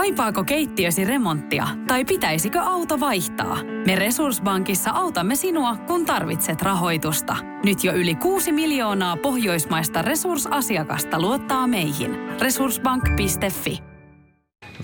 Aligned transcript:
Kaipaako 0.00 0.44
keittiösi 0.44 1.04
remonttia 1.04 1.68
tai 1.86 2.04
pitäisikö 2.04 2.60
auto 2.60 3.00
vaihtaa? 3.00 3.58
Me 3.86 3.94
Resurssbankissa 3.96 4.90
autamme 4.90 5.36
sinua, 5.36 5.76
kun 5.76 6.06
tarvitset 6.06 6.62
rahoitusta. 6.62 7.36
Nyt 7.64 7.84
jo 7.84 7.92
yli 7.92 8.14
6 8.14 8.52
miljoonaa 8.52 9.16
pohjoismaista 9.16 10.02
resursasiakasta 10.02 11.20
luottaa 11.20 11.66
meihin. 11.66 12.16
Resurssbank.fi 12.40 13.78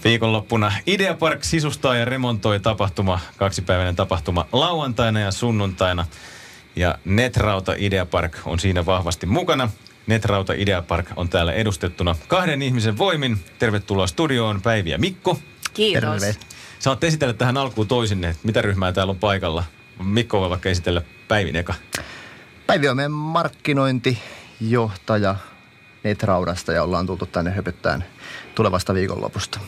Viikonloppuna 0.05 0.73
Ideapark 0.87 1.45
sisustaa 1.45 1.97
ja 1.97 2.05
remontoi 2.05 2.61
tapahtuma, 2.61 3.21
kaksipäiväinen 3.37 3.97
tapahtuma 3.97 4.47
lauantaina 4.53 5.21
ja 5.21 5.31
sunnuntaina. 5.31 6.07
Ja 6.77 6.99
Netrauta 7.05 7.75
Ideapark 7.79 8.39
on 8.45 8.59
siinä 8.59 8.87
vahvasti 8.87 9.27
mukana. 9.27 9.69
Netrauta 10.07 10.53
Ideapark 10.53 11.07
on 11.17 11.29
täällä 11.29 11.53
edustettuna 11.53 12.17
kahden 12.29 12.63
ihmisen 12.63 12.99
voimin. 12.99 13.39
Tervetuloa 13.59 14.07
studioon 14.07 14.63
Päivi 14.63 14.91
ja 14.91 14.99
Mikko. 14.99 15.39
Kiitos. 15.75 16.23
Terve. 16.23 16.37
Saatte 16.79 17.07
esitellä 17.07 17.35
tähän 17.35 17.57
alkuun 17.57 17.89
toisinne, 17.89 18.29
että 18.29 18.47
mitä 18.47 18.63
ryhmää 18.63 18.93
täällä 18.93 19.11
on 19.11 19.19
paikalla. 19.19 19.65
Mikko 20.05 20.41
voi 20.41 20.51
vaikka 20.51 20.69
esitellä 20.69 21.03
Päivin 21.29 21.57
eka. 21.57 21.75
Päivi 22.67 22.89
on 22.89 22.97
meidän 22.97 23.13
markkinointijohtaja 23.13 25.37
Netraudasta 26.05 26.73
ja 26.73 26.83
ollaan 26.83 27.07
tultu 27.07 27.27
tänne 27.27 27.51
höpöttään 27.51 28.05
tulevasta 28.55 28.95
viikonlopusta. 28.95 29.61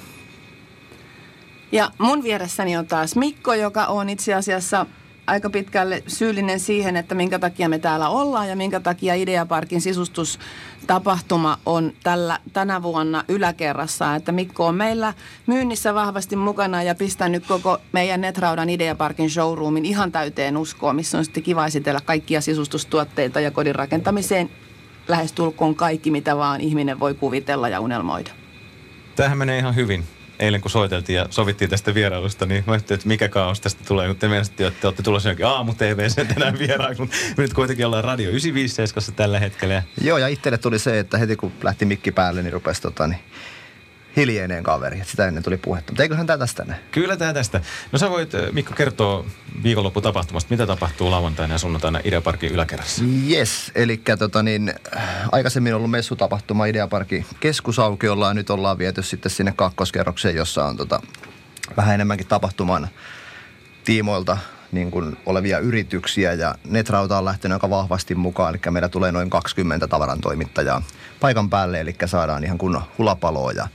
Ja 1.72 1.90
mun 1.98 2.22
vieressäni 2.22 2.76
on 2.76 2.86
taas 2.86 3.16
Mikko, 3.16 3.54
joka 3.54 3.86
on 3.86 4.10
itse 4.10 4.34
asiassa 4.34 4.86
aika 5.28 5.50
pitkälle 5.50 6.02
syyllinen 6.06 6.60
siihen, 6.60 6.96
että 6.96 7.14
minkä 7.14 7.38
takia 7.38 7.68
me 7.68 7.78
täällä 7.78 8.08
ollaan 8.08 8.48
ja 8.48 8.56
minkä 8.56 8.80
takia 8.80 9.14
Ideaparkin 9.14 9.80
sisustustapahtuma 9.80 11.58
on 11.66 11.92
tällä, 12.02 12.38
tänä 12.52 12.82
vuonna 12.82 13.24
yläkerrassa. 13.28 14.14
Että 14.14 14.32
Mikko 14.32 14.66
on 14.66 14.74
meillä 14.74 15.14
myynnissä 15.46 15.94
vahvasti 15.94 16.36
mukana 16.36 16.82
ja 16.82 16.94
pistänyt 16.94 17.46
koko 17.46 17.78
meidän 17.92 18.20
Netraudan 18.20 18.70
Ideaparkin 18.70 19.30
showroomin 19.30 19.84
ihan 19.84 20.12
täyteen 20.12 20.56
uskoa, 20.56 20.92
missä 20.92 21.18
on 21.18 21.24
sitten 21.24 21.42
kiva 21.42 21.66
esitellä 21.66 22.00
kaikkia 22.04 22.40
sisustustuotteita 22.40 23.40
ja 23.40 23.50
kodin 23.50 23.74
rakentamiseen 23.74 24.50
lähestulkoon 25.08 25.74
kaikki, 25.74 26.10
mitä 26.10 26.36
vaan 26.36 26.60
ihminen 26.60 27.00
voi 27.00 27.14
kuvitella 27.14 27.68
ja 27.68 27.80
unelmoida. 27.80 28.30
Tämähän 29.16 29.38
menee 29.38 29.58
ihan 29.58 29.74
hyvin. 29.76 30.17
Eilen 30.38 30.60
kun 30.60 30.70
soiteltiin 30.70 31.16
ja 31.16 31.26
sovittiin 31.30 31.70
tästä 31.70 31.94
vierailusta, 31.94 32.46
niin 32.46 32.64
mä 32.66 32.72
ajattelin, 32.72 32.98
että 32.98 33.08
mikä 33.08 33.28
kaos 33.28 33.60
tästä 33.60 33.84
tulee, 33.88 34.06
kun 34.06 34.16
te 34.16 34.28
mielestäni 34.28 34.68
että 34.68 34.80
te 34.80 34.86
olette 34.86 35.02
tulossa 35.02 35.28
jonkin 35.28 35.46
aamu 35.46 35.74
TVC 35.74 36.28
tänään 36.34 36.58
vieraaksi, 36.58 37.00
mutta 37.00 37.16
me 37.36 37.42
nyt 37.42 37.54
kuitenkin 37.54 37.86
ollaan 37.86 38.04
Radio 38.04 38.30
957 38.30 39.16
tällä 39.16 39.38
hetkellä. 39.38 39.82
Joo, 40.00 40.18
ja 40.18 40.28
itselle 40.28 40.58
tuli 40.58 40.78
se, 40.78 40.98
että 40.98 41.18
heti 41.18 41.36
kun 41.36 41.52
lähti 41.62 41.84
mikki 41.84 42.12
päälle, 42.12 42.42
niin 42.42 42.52
rupesi 42.52 42.82
tota, 42.82 43.06
niin 43.06 43.20
hiljainen 44.18 44.62
kaveri. 44.62 45.00
Et 45.00 45.08
sitä 45.08 45.26
ennen 45.26 45.42
tuli 45.42 45.56
puhetta. 45.56 45.92
Mutta 45.92 46.02
eiköhän 46.02 46.26
tämä 46.26 46.38
tästä 46.38 46.64
näin. 46.64 46.80
Kyllä 46.90 47.16
tämä 47.16 47.32
tästä. 47.32 47.60
No 47.92 47.98
sä 47.98 48.10
voit, 48.10 48.34
äh, 48.34 48.52
Mikko, 48.52 48.74
kertoa 48.74 49.24
viikonlopputapahtumasta. 49.62 50.50
Mitä 50.50 50.66
tapahtuu 50.66 51.10
lauantaina 51.10 51.54
ja 51.54 51.58
sunnuntaina 51.58 52.00
Ideaparkin 52.04 52.52
yläkerrassa? 52.52 53.04
Yes, 53.30 53.72
eli 53.74 54.02
tota 54.18 54.42
niin, 54.42 54.74
äh, 54.96 55.28
aikaisemmin 55.32 55.74
ollut 55.74 55.90
messutapahtuma 55.90 56.66
Ideaparkin 56.66 57.26
keskusaukiolla 57.40 58.28
ja 58.28 58.34
nyt 58.34 58.50
ollaan 58.50 58.78
viety 58.78 59.02
sitten 59.02 59.30
sinne 59.30 59.52
kakkoskerrokseen, 59.56 60.36
jossa 60.36 60.64
on 60.64 60.76
tota, 60.76 61.00
vähän 61.76 61.94
enemmänkin 61.94 62.26
tapahtuman 62.26 62.88
tiimoilta 63.84 64.38
niin 64.72 64.90
kuin 64.90 65.16
olevia 65.26 65.58
yrityksiä 65.58 66.32
ja 66.32 66.54
Netrauta 66.64 67.18
on 67.18 67.24
lähtenyt 67.24 67.56
aika 67.56 67.70
vahvasti 67.70 68.14
mukaan, 68.14 68.54
eli 68.54 68.72
meillä 68.72 68.88
tulee 68.88 69.12
noin 69.12 69.30
20 69.30 69.88
tavarantoimittajaa 69.88 70.82
paikan 71.20 71.50
päälle, 71.50 71.80
eli 71.80 71.96
saadaan 72.06 72.44
ihan 72.44 72.58
kunnon 72.58 72.82
hulapaloa 72.98 73.52
ja 73.52 73.68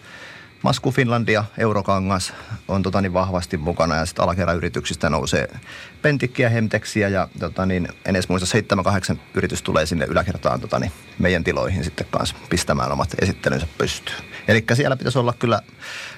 Masku 0.63 0.91
Finlandia, 0.91 1.43
Eurokangas 1.57 2.33
on 2.67 2.83
tota 2.83 3.01
niin 3.01 3.13
vahvasti 3.13 3.57
mukana 3.57 3.95
ja 3.95 4.05
sitten 4.05 4.23
alakerrayrityksistä 4.23 5.09
nousee 5.09 5.47
Pentikkiä, 6.01 6.49
Hemteksiä 6.49 7.07
ja 7.07 7.27
tota 7.39 7.65
niin, 7.65 7.87
en 8.05 8.15
edes 8.15 8.29
muista 8.29 8.57
7-8 9.13 9.17
yritys 9.33 9.61
tulee 9.61 9.85
sinne 9.85 10.05
yläkertaan 10.05 10.61
tota 10.61 10.79
niin, 10.79 10.91
meidän 11.19 11.43
tiloihin 11.43 11.83
sitten 11.83 12.07
kanssa 12.11 12.35
pistämään 12.49 12.91
omat 12.91 13.15
esittelynsä 13.21 13.67
pystyyn. 13.77 14.17
Eli 14.47 14.63
siellä 14.73 14.97
pitäisi 14.97 15.19
olla 15.19 15.33
kyllä 15.33 15.61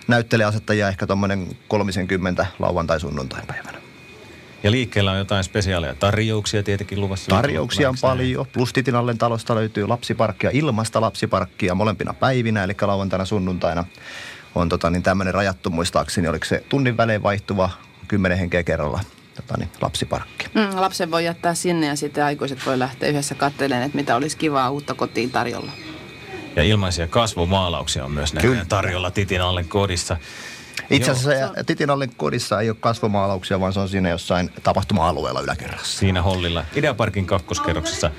näyttelijäasettajia 0.07 0.87
ehkä 0.87 1.07
tuommoinen 1.07 1.57
30 1.67 2.45
lauantai 2.59 2.99
sunnuntain 2.99 3.47
päivänä. 3.47 3.77
Ja 4.63 4.71
liikkeellä 4.71 5.11
on 5.11 5.17
jotain 5.17 5.43
spesiaaleja 5.43 5.95
tarjouksia 5.95 6.63
tietenkin 6.63 7.01
luvassa. 7.01 7.29
Tarjouksia 7.29 7.89
on 7.89 7.95
näin? 7.95 8.01
paljon. 8.01 8.45
Plus 8.53 8.73
Titinallen 8.73 9.17
talosta 9.17 9.55
löytyy 9.55 9.87
lapsiparkkia, 9.87 10.49
ilmasta 10.53 11.01
lapsiparkkia 11.01 11.75
molempina 11.75 12.13
päivinä, 12.13 12.63
eli 12.63 12.73
lauantaina 12.81 13.25
sunnuntaina 13.25 13.85
on 14.55 14.69
tota, 14.69 14.89
niin 14.89 15.03
tämmöinen 15.03 15.33
rajattu 15.33 15.69
muistaakseni, 15.69 16.27
oliko 16.27 16.45
se 16.45 16.63
tunnin 16.69 16.97
välein 16.97 17.23
vaihtuva 17.23 17.69
10 18.07 18.37
henkeä 18.37 18.63
kerralla 18.63 18.99
tota, 19.35 19.57
niin, 19.57 19.69
lapsiparkki. 19.81 20.47
Mm, 20.53 20.81
lapsen 20.81 21.11
voi 21.11 21.25
jättää 21.25 21.53
sinne 21.53 21.87
ja 21.87 21.95
sitten 21.95 22.25
aikuiset 22.25 22.65
voi 22.65 22.79
lähteä 22.79 23.09
yhdessä 23.09 23.35
katselemaan, 23.35 23.85
että 23.85 23.95
mitä 23.95 24.15
olisi 24.15 24.37
kivaa 24.37 24.69
uutta 24.69 24.93
kotiin 24.93 25.31
tarjolla. 25.31 25.71
Ja 26.55 26.63
ilmaisia 26.63 27.07
kasvomaalauksia 27.07 28.05
on 28.05 28.11
myös 28.11 28.33
näköjään 28.33 28.67
tarjolla 28.67 29.11
Titin 29.11 29.41
allen 29.41 29.67
kodissa. 29.67 30.17
Itse 30.89 31.11
asiassa 31.11 31.63
Titinallen 31.65 32.15
kodissa 32.17 32.61
ei 32.61 32.69
ole 32.69 32.77
kasvomaalauksia, 32.79 33.59
vaan 33.59 33.73
se 33.73 33.79
on 33.79 33.89
siinä 33.89 34.09
jossain 34.09 34.51
tapahtuma-alueella 34.63 35.41
yläkerrassa. 35.41 35.99
Siinä 35.99 36.21
hollilla 36.21 36.65
Ideaparkin 36.75 37.25
kakkoskerroksessa. 37.25 38.11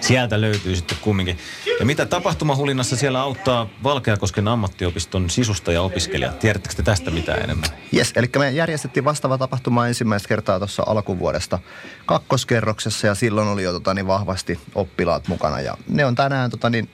Sieltä 0.00 0.40
löytyy 0.40 0.76
sitten 0.76 0.98
kumminkin. 1.00 1.38
Ja 1.80 1.86
mitä 1.86 2.06
tapahtumahulinnassa 2.06 2.96
siellä 2.96 3.20
auttaa 3.20 3.68
Valkeakosken 3.82 4.48
ammattiopiston 4.48 5.30
sisustaja-opiskelijat? 5.30 6.38
Tiedättekö 6.38 6.74
te 6.74 6.82
tästä 6.82 7.10
mitään 7.10 7.42
enemmän? 7.42 7.68
Yes, 7.94 8.12
eli 8.16 8.30
me 8.38 8.50
järjestettiin 8.50 9.04
vastaava 9.04 9.38
tapahtuma 9.38 9.86
ensimmäistä 9.86 10.28
kertaa 10.28 10.58
tuossa 10.58 10.82
alkuvuodesta 10.86 11.58
kakkoskerroksessa 12.06 13.06
ja 13.06 13.14
silloin 13.14 13.48
oli 13.48 13.62
jo 13.62 13.72
tota, 13.72 13.94
niin 13.94 14.06
vahvasti 14.06 14.60
oppilaat 14.74 15.28
mukana. 15.28 15.60
Ja 15.60 15.76
ne 15.88 16.04
on 16.04 16.14
tänään 16.14 16.50
tota, 16.50 16.70
niin, 16.70 16.88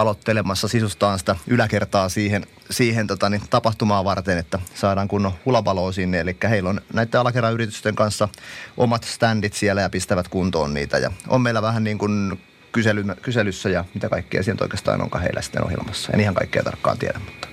aloittelemassa 0.00 0.68
sisustaan 0.68 1.18
sitä 1.18 1.36
yläkertaa 1.46 2.08
siihen, 2.08 2.46
siihen 2.70 3.06
tota, 3.06 3.28
niin, 3.28 3.42
tapahtumaa 3.50 4.04
varten, 4.04 4.38
että 4.38 4.58
saadaan 4.74 5.08
kunnon 5.08 5.32
hulapaloa 5.44 5.92
sinne. 5.92 6.20
Eli 6.20 6.36
heillä 6.48 6.70
on 6.70 6.80
näiden 6.92 7.20
alakerran 7.20 7.52
yritysten 7.52 7.94
kanssa 7.94 8.28
omat 8.76 9.04
standit 9.04 9.52
siellä 9.52 9.80
ja 9.80 9.90
pistävät 9.90 10.28
kuntoon 10.28 10.74
niitä. 10.74 10.98
Ja 10.98 11.10
on 11.28 11.40
meillä 11.40 11.62
vähän 11.62 11.84
niin 11.84 11.98
kuin 11.98 12.40
kysely, 12.72 13.04
kyselyssä 13.22 13.68
ja 13.68 13.84
mitä 13.94 14.08
kaikkea 14.08 14.42
sieltä 14.42 14.64
oikeastaan 14.64 15.02
onkaan 15.02 15.22
heillä 15.22 15.42
sitten 15.42 15.64
ohjelmassa. 15.64 16.12
En 16.12 16.20
ihan 16.20 16.34
kaikkea 16.34 16.62
tarkkaan 16.62 16.98
tiedä, 16.98 17.18
mutta 17.18 17.48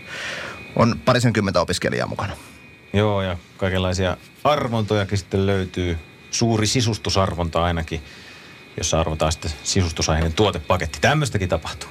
on 0.76 1.00
parisenkymmentä 1.06 1.62
opiskelijaa 1.62 2.08
mukana. 2.08 2.34
Joo, 2.94 3.22
ja 3.22 3.38
kaikenlaisia 3.58 4.18
arvontojakin 4.44 5.18
sitten 5.18 5.46
löytyy. 5.46 5.98
Suuri 6.32 6.68
sisustusarvonta 6.68 7.64
ainakin, 7.64 8.02
jossa 8.78 9.00
arvotaan 9.00 9.32
sitten 9.32 9.52
sisustusaiheinen 9.64 10.34
tuotepaketti. 10.34 11.00
Tämmöistäkin 11.02 11.50
tapahtuu. 11.50 11.90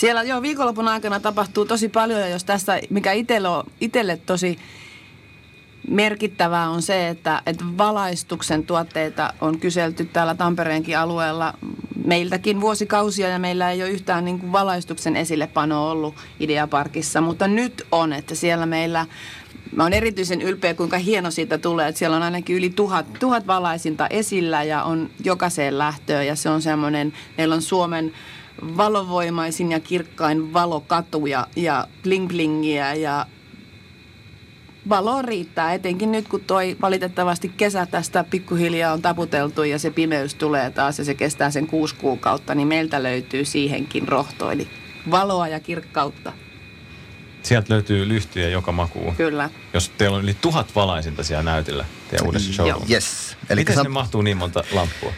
Siellä 0.00 0.22
jo 0.22 0.42
viikonlopun 0.42 0.88
aikana 0.88 1.20
tapahtuu 1.20 1.64
tosi 1.64 1.88
paljon 1.88 2.20
ja 2.20 2.28
jos 2.28 2.44
tässä, 2.44 2.80
mikä 2.90 3.12
itselle, 3.12 3.48
on, 3.48 3.64
itselle 3.80 4.16
tosi 4.16 4.58
merkittävää 5.88 6.70
on 6.70 6.82
se, 6.82 7.08
että, 7.08 7.42
että 7.46 7.64
valaistuksen 7.78 8.66
tuotteita 8.66 9.34
on 9.40 9.58
kyselty 9.58 10.04
täällä 10.04 10.34
Tampereenkin 10.34 10.98
alueella 10.98 11.54
meiltäkin 12.04 12.60
vuosikausia 12.60 13.28
ja 13.28 13.38
meillä 13.38 13.70
ei 13.70 13.82
ole 13.82 13.90
yhtään 13.90 14.24
niin 14.24 14.38
kuin 14.38 14.52
valaistuksen 14.52 15.16
esillepano 15.16 15.90
ollut 15.90 16.14
Ideaparkissa, 16.40 17.20
mutta 17.20 17.48
nyt 17.48 17.86
on, 17.92 18.12
että 18.12 18.34
siellä 18.34 18.66
meillä 18.66 19.06
Mä 19.76 19.82
oon 19.82 19.92
erityisen 19.92 20.42
ylpeä, 20.42 20.74
kuinka 20.74 20.98
hieno 20.98 21.30
siitä 21.30 21.58
tulee, 21.58 21.88
että 21.88 21.98
siellä 21.98 22.16
on 22.16 22.22
ainakin 22.22 22.56
yli 22.56 22.70
tuhat, 22.70 23.06
tuhat 23.20 23.46
valaisinta 23.46 24.06
esillä 24.06 24.62
ja 24.62 24.82
on 24.82 25.10
jokaiseen 25.24 25.78
lähtöön 25.78 26.26
ja 26.26 26.36
se 26.36 26.48
on 26.48 26.62
semmoinen, 26.62 27.12
meillä 27.38 27.54
on 27.54 27.62
Suomen 27.62 28.12
valovoimaisin 28.76 29.72
ja 29.72 29.80
kirkkain 29.80 30.52
valokatu 30.52 31.26
ja, 31.26 31.46
ja 31.56 31.86
bling 32.02 32.28
blingiä 32.28 32.94
ja 32.94 33.26
valo 34.88 35.22
riittää, 35.22 35.74
etenkin 35.74 36.12
nyt 36.12 36.28
kun 36.28 36.40
toi 36.40 36.76
valitettavasti 36.80 37.48
kesä 37.48 37.86
tästä 37.86 38.24
pikkuhiljaa 38.24 38.92
on 38.92 39.02
taputeltu 39.02 39.62
ja 39.62 39.78
se 39.78 39.90
pimeys 39.90 40.34
tulee 40.34 40.70
taas 40.70 40.98
ja 40.98 41.04
se 41.04 41.14
kestää 41.14 41.50
sen 41.50 41.66
kuusi 41.66 41.94
kuukautta, 41.94 42.54
niin 42.54 42.68
meiltä 42.68 43.02
löytyy 43.02 43.44
siihenkin 43.44 44.08
rohto, 44.08 44.50
eli 44.50 44.68
valoa 45.10 45.48
ja 45.48 45.60
kirkkautta, 45.60 46.32
Sieltä 47.42 47.74
löytyy 47.74 48.08
lyhtyjä 48.08 48.48
joka 48.48 48.72
makuun. 48.72 49.16
kyllä. 49.16 49.50
Jos 49.74 49.88
teillä 49.98 50.16
on 50.16 50.22
yli 50.24 50.36
tuhat 50.40 50.74
valaisinta 50.74 51.22
siellä 51.22 51.42
näytillä 51.42 51.84
teidän 52.10 52.26
uudessa 52.26 52.48
Joo. 52.48 52.54
showroomissa. 52.54 52.94
Yes. 52.94 53.36
Miten 53.58 53.74
sä- 53.76 53.82
se 53.82 53.88
mahtuu 53.88 54.22
niin 54.22 54.36
monta 54.36 54.64
lamppua? 54.72 55.12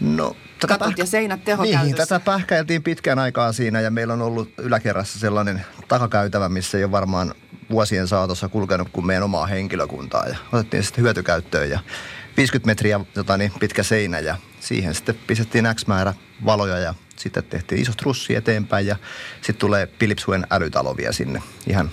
No, 0.00 0.36
tätä 0.60 0.78
Katot 0.78 0.98
ja 0.98 1.06
seinät 1.06 1.38
Niin, 1.38 1.44
tehokäytössä. 1.44 1.96
tätä 1.96 2.20
pähkäiltiin 2.20 2.82
pitkään 2.82 3.18
aikaa 3.18 3.52
siinä 3.52 3.80
ja 3.80 3.90
meillä 3.90 4.12
on 4.14 4.22
ollut 4.22 4.52
yläkerrassa 4.58 5.18
sellainen 5.18 5.64
takakäytävä, 5.88 6.48
missä 6.48 6.78
ei 6.78 6.84
ole 6.84 6.90
varmaan 6.92 7.34
vuosien 7.70 8.08
saatossa 8.08 8.48
kulkenut 8.48 8.88
kuin 8.92 9.06
meidän 9.06 9.22
omaa 9.22 9.46
henkilökuntaa 9.46 10.26
ja 10.26 10.36
otettiin 10.52 10.82
sitten 10.82 11.04
hyötykäyttöön 11.04 11.70
ja 11.70 11.78
50 12.36 12.66
metriä 12.66 13.00
tota 13.14 13.36
niin, 13.36 13.52
pitkä 13.60 13.82
seinä 13.82 14.18
ja 14.18 14.36
siihen 14.60 14.94
sitten 14.94 15.14
pistettiin 15.26 15.68
X 15.74 15.86
määrä 15.86 16.14
valoja 16.44 16.78
ja 16.78 16.94
Sitten 17.16 17.44
tehtiin 17.44 17.82
iso 17.82 17.92
trussi 17.96 18.34
eteenpäin 18.34 18.86
ja 18.86 18.96
sitten 19.34 19.56
tulee 19.56 19.86
Philipsuen 19.86 20.46
älytalo 20.50 20.96
vielä 20.96 21.12
sinne. 21.12 21.42
Ihan 21.66 21.90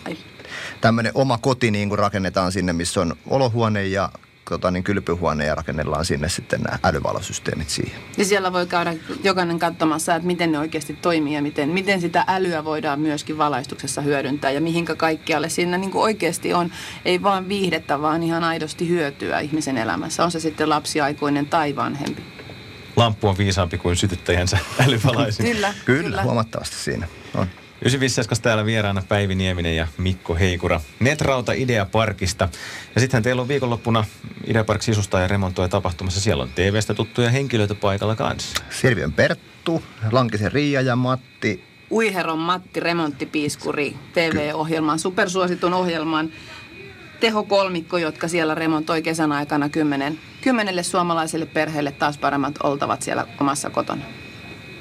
tämmöinen 0.82 1.12
oma 1.16 1.38
koti 1.38 1.72
niin 1.72 1.90
kuin 1.90 2.00
rakennetaan 2.00 2.52
sinne, 2.52 2.74
missä 2.74 3.02
on 3.02 3.16
olohuone 3.28 3.86
ja 3.86 4.10
tota, 4.50 4.72
niin 4.72 4.84
kylpyhuone 4.84 5.46
ja 5.46 5.56
rakennellaan 5.56 6.06
sinne 6.06 6.30
sitten 6.30 6.62
nämä 6.62 6.80
älyvalosysteemit 6.84 7.70
siihen. 7.70 8.02
Ja 8.18 8.26
siellä 8.26 8.54
voi 8.54 8.68
käydä 8.68 8.94
jokainen 9.24 9.60
katsomassa, 9.60 10.16
että 10.16 10.28
miten 10.28 10.52
ne 10.52 10.60
oikeasti 10.60 10.94
toimii 10.94 11.34
ja 11.34 11.42
miten, 11.42 11.70
miten 11.70 12.02
sitä 12.02 12.24
älyä 12.28 12.66
voidaan 12.66 13.00
myöskin 13.00 13.38
valaistuksessa 13.38 14.02
hyödyntää 14.02 14.52
ja 14.52 14.62
mihinkä 14.62 14.96
kaikkialle 14.96 15.50
siinä 15.50 15.78
niin 15.78 15.92
kuin 15.92 16.02
oikeasti 16.04 16.54
on, 16.54 16.72
ei 17.06 17.24
vaan 17.24 17.50
viihdettä, 17.50 18.02
vaan 18.02 18.24
ihan 18.24 18.44
aidosti 18.44 18.90
hyötyä 18.90 19.40
ihmisen 19.40 19.78
elämässä. 19.78 20.24
On 20.24 20.32
se 20.32 20.40
sitten 20.40 20.70
lapsi, 20.70 21.02
aikuinen 21.02 21.46
tai 21.46 21.76
vanhempi. 21.76 22.24
Lamppu 22.96 23.28
on 23.28 23.38
viisaampi 23.38 23.78
kuin 23.78 23.96
sytyttäjänsä 23.96 24.58
älyvalaisin. 24.88 25.46
Kyllä, 25.46 25.74
Kyllä, 25.86 26.04
kyllä. 26.04 26.24
huomattavasti 26.24 26.76
siinä 26.76 27.08
on. 27.36 27.48
957 27.82 28.42
täällä 28.42 28.66
vieraana 28.66 29.02
Päivi 29.08 29.36
Nieminen 29.36 29.76
ja 29.76 29.88
Mikko 29.98 30.36
Heikura 30.36 30.82
Netrauta 31.00 31.52
Ideaparkista. 31.52 32.50
Ja 32.96 33.02
sittenhän 33.02 33.24
teillä 33.24 33.42
on 33.42 33.48
viikonloppuna 33.48 34.06
Ideapark 34.48 34.82
sisustaa 34.82 35.22
ja 35.22 35.28
remontoi 35.28 35.70
tapahtumassa. 35.70 36.22
Siellä 36.22 36.44
on 36.44 36.50
TVstä 36.56 36.94
tuttuja 36.94 37.30
henkilöitä 37.30 37.76
paikalla 37.76 38.16
kanssa. 38.16 38.64
Sirviön 38.70 39.14
Perttu, 39.14 39.84
Lankisen 40.12 40.52
Riia 40.52 40.82
ja 40.82 40.96
Matti. 40.96 41.64
Uiheron 41.92 42.40
Matti, 42.40 42.80
remonttipiiskuri, 42.80 43.96
TV-ohjelman, 44.14 45.00
supersuositun 45.00 45.74
ohjelman 45.74 46.30
tehokolmikko, 47.20 47.98
jotka 47.98 48.28
siellä 48.28 48.56
remontoi 48.56 49.02
kesän 49.02 49.32
aikana 49.32 49.70
kymmenen, 49.70 50.20
kymmenelle 50.42 50.84
suomalaiselle 50.84 51.46
perheelle 51.46 51.92
taas 51.92 52.18
paremmat 52.18 52.56
oltavat 52.64 53.02
siellä 53.02 53.28
omassa 53.42 53.70
kotona. 53.70 54.02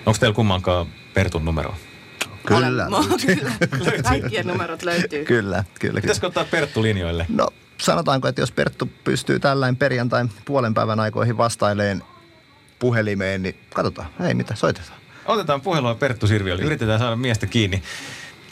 Onko 0.06 0.18
teillä 0.20 0.34
kummankaan 0.34 0.86
Pertun 1.14 1.44
numero? 1.44 1.74
Kyllä. 2.46 2.86
kyllä. 3.26 3.52
Kaikkien 4.08 4.46
numerot 4.46 4.82
löytyy. 4.82 5.24
kyllä, 5.24 5.64
kyllä. 5.80 6.00
Pitäisikö 6.00 6.26
ottaa 6.26 6.44
Perttu 6.44 6.82
linjoille? 6.82 7.26
No 7.28 7.48
sanotaanko, 7.80 8.28
että 8.28 8.42
jos 8.42 8.52
Perttu 8.52 8.90
pystyy 9.04 9.40
tällainen 9.40 9.76
perjantain 9.76 10.30
puolen 10.44 10.74
päivän 10.74 11.00
aikoihin 11.00 11.36
vastaileen 11.36 12.02
puhelimeen, 12.78 13.42
niin 13.42 13.56
katsotaan. 13.74 14.08
Ei 14.28 14.34
mitä, 14.34 14.54
soitetaan. 14.54 14.98
Otetaan 15.26 15.60
puhelua 15.60 15.94
Perttu 15.94 16.26
Sirviölle. 16.26 16.62
Yritetään 16.62 16.98
saada 16.98 17.16
miestä 17.16 17.46
kiinni. 17.46 17.82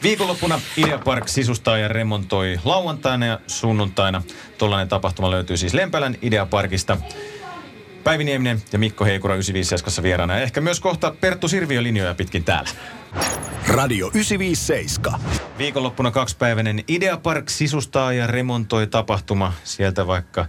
Viikonloppuna 0.03 0.61
Ideapark 0.77 1.27
sisustaa 1.27 1.77
ja 1.77 1.87
remontoi 1.87 2.59
lauantaina 2.65 3.25
ja 3.25 3.39
sunnuntaina. 3.47 4.21
Tuollainen 4.57 4.87
tapahtuma 4.87 5.31
löytyy 5.31 5.57
siis 5.57 5.73
Lempälän 5.73 6.15
Ideaparkista. 6.21 6.97
Päivi 8.03 8.23
Nieminen 8.23 8.61
ja 8.73 8.79
Mikko 8.79 9.05
Heikura 9.05 9.35
95 9.35 10.01
vieraana. 10.03 10.35
Ja 10.35 10.41
ehkä 10.41 10.61
myös 10.61 10.79
kohta 10.79 11.15
Perttu 11.21 11.47
Sirviö 11.47 11.83
linjoja 11.83 12.15
pitkin 12.15 12.43
täällä. 12.43 12.69
Radio 13.67 14.07
957. 14.07 15.19
Viikonloppuna 15.57 16.11
kaksipäiväinen 16.11 16.83
Ideapark 16.87 17.49
sisustaa 17.49 18.13
ja 18.13 18.27
remontoi 18.27 18.87
tapahtuma. 18.87 19.53
Sieltä 19.63 20.07
vaikka 20.07 20.45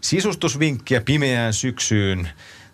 sisustusvinkkiä 0.00 1.00
pimeään 1.00 1.54
syksyyn. 1.54 2.28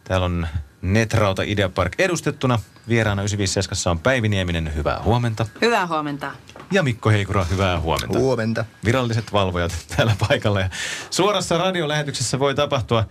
Täällä 0.04 0.26
on 0.26 0.46
Netrauta 0.82 1.42
Ideapark 1.42 1.92
edustettuna. 1.98 2.58
Vieraana 2.88 3.22
957 3.22 3.90
on 3.90 3.98
Päivi 3.98 4.28
Nieminen. 4.28 4.74
Hyvää 4.74 5.02
huomenta. 5.02 5.46
Hyvää 5.60 5.86
huomenta. 5.86 6.32
Ja 6.72 6.82
Mikko 6.82 7.10
Heikura, 7.10 7.44
hyvää 7.44 7.80
huomenta. 7.80 8.18
Huomenta. 8.18 8.64
Viralliset 8.84 9.32
valvojat 9.32 9.72
täällä 9.96 10.16
paikalla. 10.28 10.60
Ja 10.60 10.70
suorassa 11.10 11.58
radiolähetyksessä 11.58 12.38
voi 12.38 12.54
tapahtua 12.54 13.04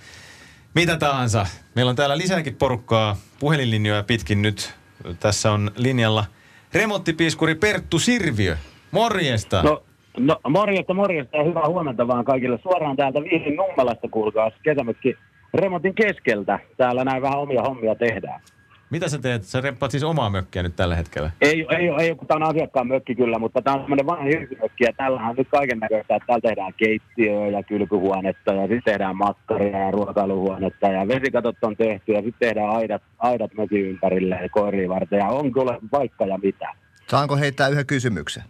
mitä 0.75 0.98
tahansa. 0.98 1.45
Meillä 1.75 1.89
on 1.89 1.95
täällä 1.95 2.18
lisääkin 2.18 2.56
porukkaa 2.56 3.16
puhelinlinjoja 3.39 4.04
pitkin 4.04 4.42
nyt. 4.42 4.74
Tässä 5.19 5.51
on 5.51 5.72
linjalla 5.75 6.25
remonttipiiskuri 6.74 7.56
Perttu 7.56 8.00
Sirviö. 8.00 8.57
Morjesta. 8.92 9.63
No, 9.63 9.83
no 10.18 10.39
morjesta, 10.50 10.94
morjesta 10.94 11.38
ja 11.38 11.44
hyvää 11.44 11.68
huomenta 11.68 12.07
vaan 12.07 12.25
kaikille. 12.25 12.60
Suoraan 12.63 12.95
täältä 12.95 13.22
Viihin 13.22 13.56
Nummelasta 13.56 14.07
kuulkaa 14.12 14.51
kesämökki 14.63 15.16
remontin 15.54 15.95
keskeltä. 15.95 16.60
Täällä 16.77 17.04
näin 17.04 17.22
vähän 17.22 17.39
omia 17.39 17.62
hommia 17.62 17.95
tehdään. 17.95 18.42
Mitä 18.89 19.09
sä 19.09 19.17
teet? 19.17 19.43
Sä 19.43 19.61
remppaat 19.61 19.91
siis 19.91 20.03
omaa 20.03 20.29
mökkiä 20.29 20.63
nyt 20.63 20.75
tällä 20.75 20.95
hetkellä? 20.95 21.31
Ei, 21.41 21.65
ei, 21.69 21.77
ei, 21.77 21.89
ei 21.99 22.15
kun 22.15 22.27
tämä 22.27 22.35
on 22.35 22.55
asiakkaan 22.55 22.87
mökki 22.87 23.15
kyllä, 23.15 23.39
mutta 23.39 23.61
tämä 23.61 23.75
on 23.75 23.81
semmoinen 23.81 24.05
vanha 24.05 24.23
hirsimökki 24.23 24.83
ja 24.83 24.93
täällä 24.97 25.21
on 25.21 25.35
nyt 25.35 25.47
kaiken 25.49 25.79
näköistä, 25.79 26.15
että 26.15 26.27
täällä 26.27 26.41
tehdään 26.41 26.73
keittiöä 26.77 27.47
ja 27.47 27.63
kylpyhuonetta 27.63 28.53
ja 28.53 28.61
sitten 28.61 28.81
tehdään 28.85 29.17
makkaria 29.17 29.79
ja 29.79 29.91
ruokailuhuonetta 29.91 30.87
ja 30.87 31.07
vesikatot 31.07 31.55
on 31.61 31.75
tehty 31.75 32.11
ja 32.11 32.21
sitten 32.21 32.47
tehdään 32.47 32.69
aidat, 32.69 33.01
aidat 33.19 33.53
mökin 33.53 33.85
ympärille 33.85 34.39
ja 34.41 34.49
koiriin 34.49 34.89
varten 34.89 35.19
ja 35.19 35.27
on 35.27 35.51
kyllä 35.53 35.77
vaikka 35.91 36.25
ja 36.25 36.38
mitä. 36.38 36.69
Saanko 37.07 37.38
heittää 37.38 37.67
yhden 37.67 37.85
kysymyksen? 37.85 38.43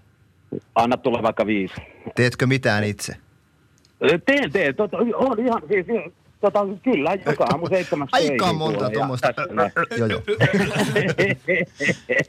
Anna 0.76 0.98
tulla 0.98 1.24
vaikka 1.24 1.46
viisi. 1.46 1.76
Teetkö 2.16 2.48
mitään 2.48 2.84
itse? 2.84 3.16
Teen, 4.26 4.52
teen. 4.52 4.76
Tota, 4.76 4.98
on 4.98 5.40
ihan, 5.40 5.62
siis, 5.68 5.86
Tota, 6.46 6.66
kyllä, 6.84 7.18
joka 7.26 7.46
aamu 7.50 7.68
seitsemästä 7.68 8.18
Aika 8.18 8.54
monta 8.54 8.90
tuommoista. 8.90 9.34
joo, 9.98 10.08
joo. 10.08 10.22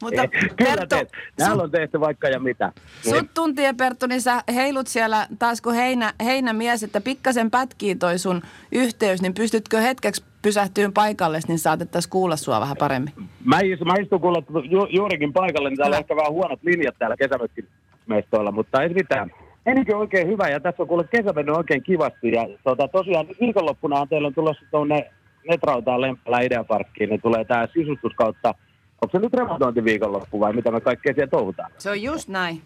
Mutta 0.02 0.28
kyllä 0.28 0.76
Perttu. 0.76 0.96
Täällä 1.36 1.62
on 1.62 1.70
tehty 1.70 2.00
vaikka 2.00 2.28
ja 2.28 2.40
mitä. 2.40 2.72
Sut 3.08 3.34
tuntien 3.34 3.76
Perttu, 3.76 4.06
niin 4.06 4.20
sä 4.20 4.42
heilut 4.54 4.86
siellä 4.86 5.26
taas 5.38 5.60
kuin 5.60 5.76
heinä, 5.76 6.12
heinämies, 6.24 6.82
että 6.82 7.00
pikkasen 7.00 7.50
pätkii 7.50 7.94
toi 7.94 8.18
sun 8.18 8.42
yhteys, 8.72 9.22
niin 9.22 9.34
pystytkö 9.34 9.80
hetkeksi 9.80 10.24
pysähtyyn 10.42 10.92
paikalle, 10.92 11.40
niin 11.48 11.58
saatettaisiin 11.58 12.10
kuulla 12.10 12.36
sua 12.36 12.60
vähän 12.60 12.76
paremmin. 12.76 13.12
Mä, 13.44 13.60
istun, 13.60 13.86
mä 13.86 13.94
istun 14.02 14.20
kuulla 14.20 14.42
ju, 14.70 14.86
juurikin 14.90 15.32
paikalle, 15.32 15.70
niin 15.70 15.78
täällä 15.78 15.96
on 15.96 16.00
ehkä 16.00 16.16
vähän 16.16 16.32
huonot 16.32 16.60
linjat 16.62 16.94
täällä 16.98 17.16
kesämökkimestoilla, 17.16 18.52
mutta 18.52 18.82
ei 18.82 18.88
mitään. 18.88 19.30
Enikin 19.66 19.96
oikein 19.96 20.28
hyvä 20.28 20.48
ja 20.48 20.60
tässä 20.60 20.82
on 20.82 20.88
kuule 20.88 21.04
kesä 21.04 21.32
mennyt 21.32 21.56
oikein 21.56 21.82
kivasti 21.82 22.32
ja 22.32 22.48
tota, 22.64 22.88
tosiaan 22.88 23.26
nyt 23.26 23.40
viikonloppuna 23.40 24.00
on 24.00 24.08
teillä 24.08 24.26
on 24.28 24.34
tulossa 24.34 24.64
tuonne 24.70 25.10
Netrautaan 25.48 26.00
Lempälä 26.00 26.40
Ideaparkkiin, 26.40 27.10
niin 27.10 27.22
tulee 27.22 27.44
tämä 27.44 27.66
sisustus 27.74 28.12
kautta, 28.16 28.54
onko 29.02 29.12
se 29.12 29.18
nyt 29.18 29.34
remontointiviikonloppu 29.34 30.40
vai 30.40 30.52
mitä 30.52 30.70
me 30.70 30.80
kaikkea 30.80 31.14
siellä 31.14 31.30
touhutaan? 31.30 31.70
Se 31.78 31.90
on 31.90 32.02
just 32.02 32.28
näin. 32.28 32.62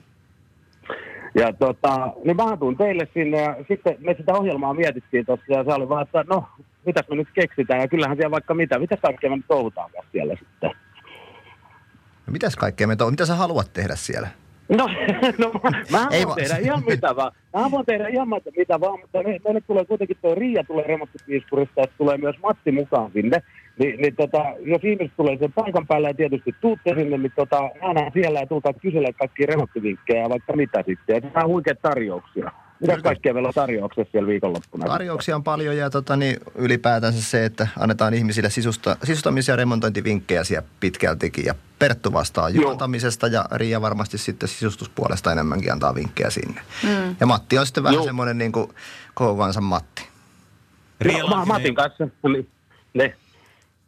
Ja 1.35 1.53
tota, 1.53 2.13
niin 2.25 2.37
mä 2.37 2.57
tuun 2.57 2.77
teille 2.77 3.09
sinne 3.15 3.43
ja 3.43 3.57
sitten 3.69 3.97
me 3.99 4.15
sitä 4.15 4.35
ohjelmaa 4.35 4.75
mietittiin 4.75 5.27
tuossa 5.27 5.45
ja 5.53 5.65
se 5.65 5.73
oli 5.73 5.89
vaan, 5.89 6.03
että 6.03 6.25
no, 6.29 6.45
mitäs 6.87 7.09
me 7.09 7.17
nyt 7.17 7.29
keksitään 7.35 7.81
ja 7.81 7.89
kyllähän 7.89 8.17
siellä 8.17 8.31
vaikka 8.31 8.55
mitä, 8.55 8.79
mitä 8.79 8.97
kaikkea 8.97 9.31
me 9.31 9.37
nyt 9.37 9.47
touhutaan 9.49 9.91
siellä 10.13 10.35
sitten. 10.39 10.71
No 12.27 12.33
mitäs 12.33 12.57
kaikkea 12.57 12.87
me 12.87 12.97
to- 12.97 13.11
Mitä 13.11 13.27
sä 13.27 13.35
haluat 13.35 13.73
tehdä 13.73 13.97
siellä? 13.97 14.29
No, 14.77 14.89
no 15.39 15.53
mä, 15.93 16.09
voin 16.11 16.29
va- 16.29 16.35
tehdä 16.35 16.57
ihan 16.57 16.83
mitä 16.89 17.17
vaan. 17.17 17.33
Mä 17.57 17.71
voin 17.71 17.87
tehdä 17.87 18.09
ihan 18.09 18.29
mitä- 18.57 18.81
vaan, 18.81 19.01
mutta 19.01 19.23
me, 19.23 19.39
meille 19.45 19.61
tulee 19.61 19.85
kuitenkin 19.85 20.17
tuo 20.23 20.35
Riia 20.35 20.65
tulee 20.65 20.85
remonttipiiskurista, 20.87 21.83
että 21.83 21.97
tulee 21.99 22.19
myös 22.19 22.37
Matti 22.43 22.73
mukaan 22.73 23.11
sinne. 23.13 23.43
Ni, 23.79 23.93
niin 23.97 24.17
tota, 24.17 24.39
jos 24.61 24.85
ihmiset 24.85 25.17
tulee 25.17 25.37
sen 25.39 25.53
paikan 25.53 25.87
päälle 25.87 26.09
ja 26.09 26.15
tietysti 26.15 26.55
tuutte 26.61 26.95
sinne, 26.95 27.19
niin 27.19 27.33
tota, 27.37 27.71
näen 27.95 28.13
siellä 28.13 28.41
ja 28.41 28.47
tulkaa 28.47 28.73
kyselemään 28.73 29.15
kaikkia 29.15 29.47
remonttivinkkejä 29.47 30.23
ja 30.23 30.29
vaikka 30.29 30.53
mitä 30.57 30.83
sitten. 30.87 31.23
Ja 31.35 31.43
on 31.43 31.49
huikeat 31.51 31.83
tarjouksia. 31.83 32.51
Mitä 32.81 33.03
kaikkea 33.03 33.33
meillä 33.35 33.47
on 33.49 33.55
tarjouksessa 33.55 34.13
siellä 34.13 34.27
viikonloppuna? 34.29 34.87
Tarjouksia 34.87 35.37
on 35.37 35.45
paljon 35.45 35.77
ja 35.77 35.91
tota, 35.91 36.17
niin 36.17 36.37
ylipäätänsä 36.55 37.23
se, 37.23 37.45
että 37.45 37.69
annetaan 37.79 38.15
ihmisille 38.15 38.51
sisusta, 38.51 38.97
sisustamis- 39.05 39.49
ja 39.49 39.57
remontointivinkkejä 39.57 40.45
siellä 40.45 40.69
pitkältikin. 40.81 41.45
Ja 41.45 41.55
Perttu 41.79 42.13
vastaa 42.13 42.49
juontamisesta 42.49 43.27
ja 43.27 43.45
Riia 43.53 43.81
varmasti 43.81 44.19
sitten 44.19 44.49
sisustuspuolesta 44.49 45.33
enemmänkin 45.33 45.73
antaa 45.73 45.95
vinkkejä 45.95 46.31
sinne. 46.31 46.61
Mm. 46.83 47.17
Ja 47.21 47.27
Matti 47.27 47.59
on 47.59 47.67
sitten 47.67 47.83
vähän 47.83 47.95
Joo. 47.95 48.05
semmoinen 48.05 48.39
niin 48.39 48.53
kuin 48.53 48.73
kouvansa 49.15 49.61
Matti. 49.61 50.09
Riia 51.01 51.25
Lankinen- 51.25 51.49
Matin 51.49 51.75
kanssa. 51.75 52.09
Ne. 52.95 53.17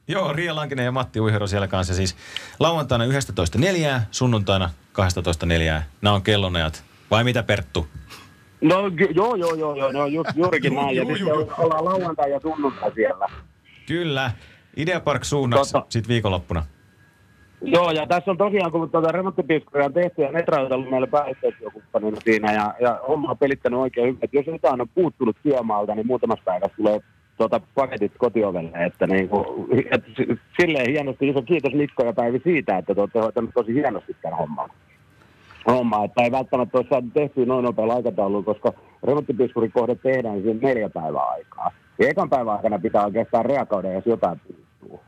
Joo, 0.09 0.33
Riia 0.33 0.55
Lankinen 0.55 0.85
ja 0.85 0.93
Matti 0.93 1.21
Uihero 1.21 1.47
siellä 1.47 1.69
kanssa. 1.69 1.95
Siis 1.95 2.17
lauantaina 2.61 3.05
11.4, 3.05 4.01
sunnuntaina 4.11 4.71
12.4. 4.93 5.83
Nämä 6.03 6.15
on 6.15 6.23
kellonajat. 6.23 6.85
Vai 7.11 7.25
mitä 7.25 7.43
Perttu? 7.43 7.87
No 8.63 8.91
joo, 9.15 9.35
joo, 9.35 9.55
joo, 9.55 9.75
joo, 9.77 9.93
no 9.93 10.07
ju, 10.07 10.25
juurikin 10.37 10.75
näin. 10.75 10.97
Ja 10.97 11.05
sitten 11.05 11.35
ollaan 11.59 11.85
lauantai 11.85 12.31
ja 12.31 12.41
sunnuntai 12.41 12.93
siellä. 12.95 13.27
Kyllä. 13.87 14.31
Ideapark 14.77 15.25
suunnaksi 15.25 15.75
Tota- 15.75 15.87
sitten 15.89 16.09
viikonloppuna. 16.09 16.65
Joo, 17.65 17.91
ja 17.91 18.07
tässä 18.07 18.31
on 18.31 18.39
tosiaan, 18.39 18.73
kun 18.73 18.91
tuota 18.91 19.13
remonttipiiskuria 19.13 19.87
on 19.87 19.93
tehty 19.93 20.23
ja 20.23 20.33
Netra 20.33 20.63
on 20.63 20.73
ollut 20.73 20.91
meillä 20.91 21.07
pääyhteistyökumppanina 21.07 22.17
siinä, 22.25 22.53
ja, 22.53 22.75
ja 22.81 23.01
homma 23.09 23.31
on 23.31 23.39
pelittänyt 23.39 23.79
oikein 23.79 24.07
hyvin. 24.07 24.19
Että 24.23 24.37
jos 24.37 24.47
jotain 24.47 24.81
on 24.81 24.89
puuttunut 24.95 25.37
työmaalta, 25.43 25.95
niin 25.95 26.07
muutamassa 26.07 26.45
päivässä 26.45 26.77
tulee 26.77 27.01
tuota, 27.37 27.61
paketit 27.75 28.13
kotiovelle, 28.19 28.85
että 28.87 29.07
niin 29.07 29.29
kuin, 29.29 29.45
et, 29.91 30.05
silleen 30.61 30.91
hienosti, 30.91 31.29
iso 31.29 31.43
kiitos 31.43 31.75
Mikko 31.75 32.05
ja 32.05 32.13
Päivi 32.13 32.41
siitä, 32.45 32.79
että 32.79 32.95
te 32.95 33.01
olette 33.01 33.19
hoitaneet 33.19 33.55
tosi 33.55 33.75
hienosti 33.75 34.17
tämän 34.23 34.39
homman. 34.39 34.71
Homma, 35.67 36.05
että 36.05 36.23
ei 36.23 36.33
välttämättä 36.33 36.79
ole 36.79 36.87
saatu 36.91 37.09
tehtyä 37.15 37.47
noin 37.47 37.65
nopealla 37.65 37.95
aikataululla, 37.95 38.45
koska 38.45 38.73
remonttipiskurikohde 39.03 39.95
tehdään 39.95 40.35
niin 40.35 40.45
siinä 40.45 40.69
neljä 40.69 40.89
päivää 40.89 41.23
aikaa. 41.23 41.71
Ja 41.99 42.09
ekan 42.09 42.31
päivän 42.31 42.57
aikana 42.57 42.79
pitää 42.79 43.05
oikeastaan 43.05 43.45
reagoida, 43.45 43.93
jos 43.93 44.07
jotain 44.07 44.41
puuttuu. 44.41 45.01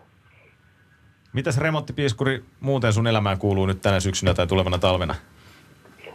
Mitäs 1.32 1.58
remonttipiiskuri 1.58 2.42
muuten 2.61 2.92
sun 2.92 3.06
elämään 3.06 3.38
kuuluu 3.38 3.66
nyt 3.66 3.80
tänä 3.80 4.00
syksynä 4.00 4.34
tai 4.34 4.46
tulevana 4.46 4.78
talvena? 4.78 5.14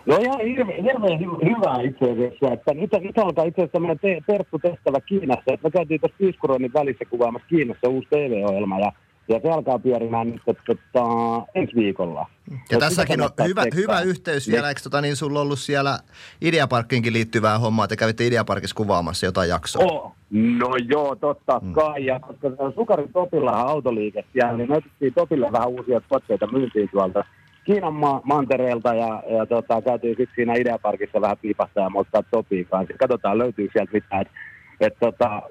No 0.05 0.17
ihan 0.17 0.39
hirveän, 0.39 0.83
hirveän 0.83 1.19
hy- 1.19 1.49
hyvää 1.49 1.81
itse 1.81 2.11
asiassa, 2.11 2.53
että 2.53 2.73
nyt, 2.73 2.91
nyt 3.01 3.17
alkaa 3.17 3.45
itse 3.45 3.61
asiassa 3.61 3.73
tämmöinen 3.73 3.99
te, 3.99 4.21
Perttu-tehtävä 4.27 5.01
Kiinassa, 5.01 5.53
että 5.53 5.67
me 5.67 5.71
käytiin 5.71 5.99
tuossa 5.99 6.17
Piiskuroinnin 6.17 6.73
välissä 6.73 7.05
kuvaamassa 7.05 7.47
Kiinassa 7.47 7.89
uusi 7.89 8.07
TV-ohjelma 8.09 8.79
ja, 8.79 8.91
ja 9.29 9.39
se 9.43 9.49
alkaa 9.49 9.79
pyörimään 9.79 10.27
nyt 10.27 10.41
tota, 10.45 11.05
ensi 11.55 11.75
viikolla. 11.75 12.25
Ja 12.49 12.55
Mut 12.71 12.79
tässäkin 12.79 13.21
on 13.21 13.29
hyvä, 13.47 13.63
hyvä 13.75 14.01
yhteys 14.01 14.51
vielä, 14.51 14.69
eikö 14.69 14.81
tota, 14.83 15.01
niin 15.01 15.15
sulla 15.15 15.41
ollut 15.41 15.59
siellä 15.59 15.99
Ideaparkkiinkin 16.41 17.13
liittyvää 17.13 17.59
hommaa, 17.59 17.87
te 17.87 17.95
kävitte 17.95 18.27
Ideaparkissa 18.27 18.75
kuvaamassa 18.75 19.25
jotain 19.25 19.49
jaksoa. 19.49 19.85
Oh, 19.85 20.11
no 20.31 20.69
joo, 20.89 21.15
totta 21.15 21.59
Mm. 21.63 21.73
kai. 21.73 22.05
Ja 22.05 22.19
koska 22.19 22.49
se 22.49 22.55
on 22.63 22.73
Sukari 22.73 23.07
Topillahan 23.13 23.67
autoliike 23.67 24.23
siellä, 24.33 24.57
niin 24.57 24.69
me 24.69 24.75
otettiin 24.77 25.13
Topille 25.13 25.51
vähän 25.51 25.67
uusia 25.69 26.01
tuotteita 26.01 26.47
myyntiin 26.51 26.89
tuolta 26.91 27.23
Kiinan 27.65 27.93
ma- 27.93 28.21
mantereelta 28.23 28.93
ja, 28.93 29.23
ja 29.37 29.45
tota, 29.45 29.81
käytiin 29.81 30.15
sitten 30.17 30.35
siinä 30.35 30.53
Ideaparkissa 30.55 31.21
vähän 31.21 31.37
piipasta 31.41 31.79
ja 31.79 31.89
moittaa 31.89 32.23
Topiin 32.31 32.65
kanssa. 32.65 32.93
Katsotaan 32.99 33.37
löytyy 33.37 33.69
sieltä 33.73 33.91
mitään. 33.93 34.21
Et, 34.21 34.27
et, 34.79 34.93
tota, 34.99 35.41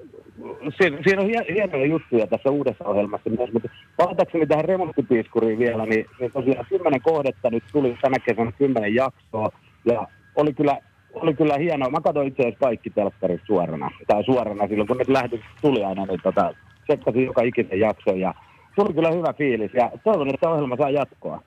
siinä, 0.77 0.97
siinä 1.03 1.21
on 1.21 1.27
hie- 1.27 1.53
hienoja 1.53 1.85
juttuja 1.85 2.27
tässä 2.27 2.49
uudessa 2.49 2.85
ohjelmassa 2.85 3.29
myös, 3.29 3.53
mutta 3.53 3.69
palatakseni 3.97 4.47
tähän 4.47 4.65
remonttipiiskuriin 4.65 5.59
vielä, 5.59 5.85
niin, 5.85 6.05
niin 6.19 6.31
tosiaan 6.31 6.65
kymmenen 6.69 7.01
kohdetta 7.01 7.49
nyt 7.49 7.63
tuli 7.71 7.97
tänä 8.01 8.19
kesänä 8.19 8.51
kymmenen 8.51 8.95
jaksoa 8.95 9.49
ja 9.85 10.07
oli 10.35 10.53
kyllä 10.53 10.77
oli 11.13 11.33
kyllä 11.33 11.57
hienoa. 11.57 11.89
Mä 11.89 12.01
katsoin 12.01 12.27
itse 12.27 12.43
asiassa 12.43 12.59
kaikki 12.59 12.89
telkkarit 12.89 13.41
suorana. 13.45 13.91
Tai 14.07 14.23
suorana 14.23 14.67
silloin, 14.67 14.87
kun 14.87 14.97
ne 14.97 15.05
lähetykset 15.07 15.51
tuli 15.61 15.83
aina, 15.83 16.05
niin 16.05 16.19
tota, 16.23 16.53
tsekkasin 16.83 17.25
joka 17.25 17.41
ikisen 17.41 17.79
jakson. 17.79 18.19
Ja 18.19 18.33
tuli 18.75 18.93
kyllä 18.93 19.11
hyvä 19.11 19.33
fiilis. 19.33 19.73
Ja 19.73 19.91
toivon, 20.03 20.29
että 20.29 20.49
ohjelma 20.49 20.75
saa 20.75 20.89
jatkoa. 20.89 21.41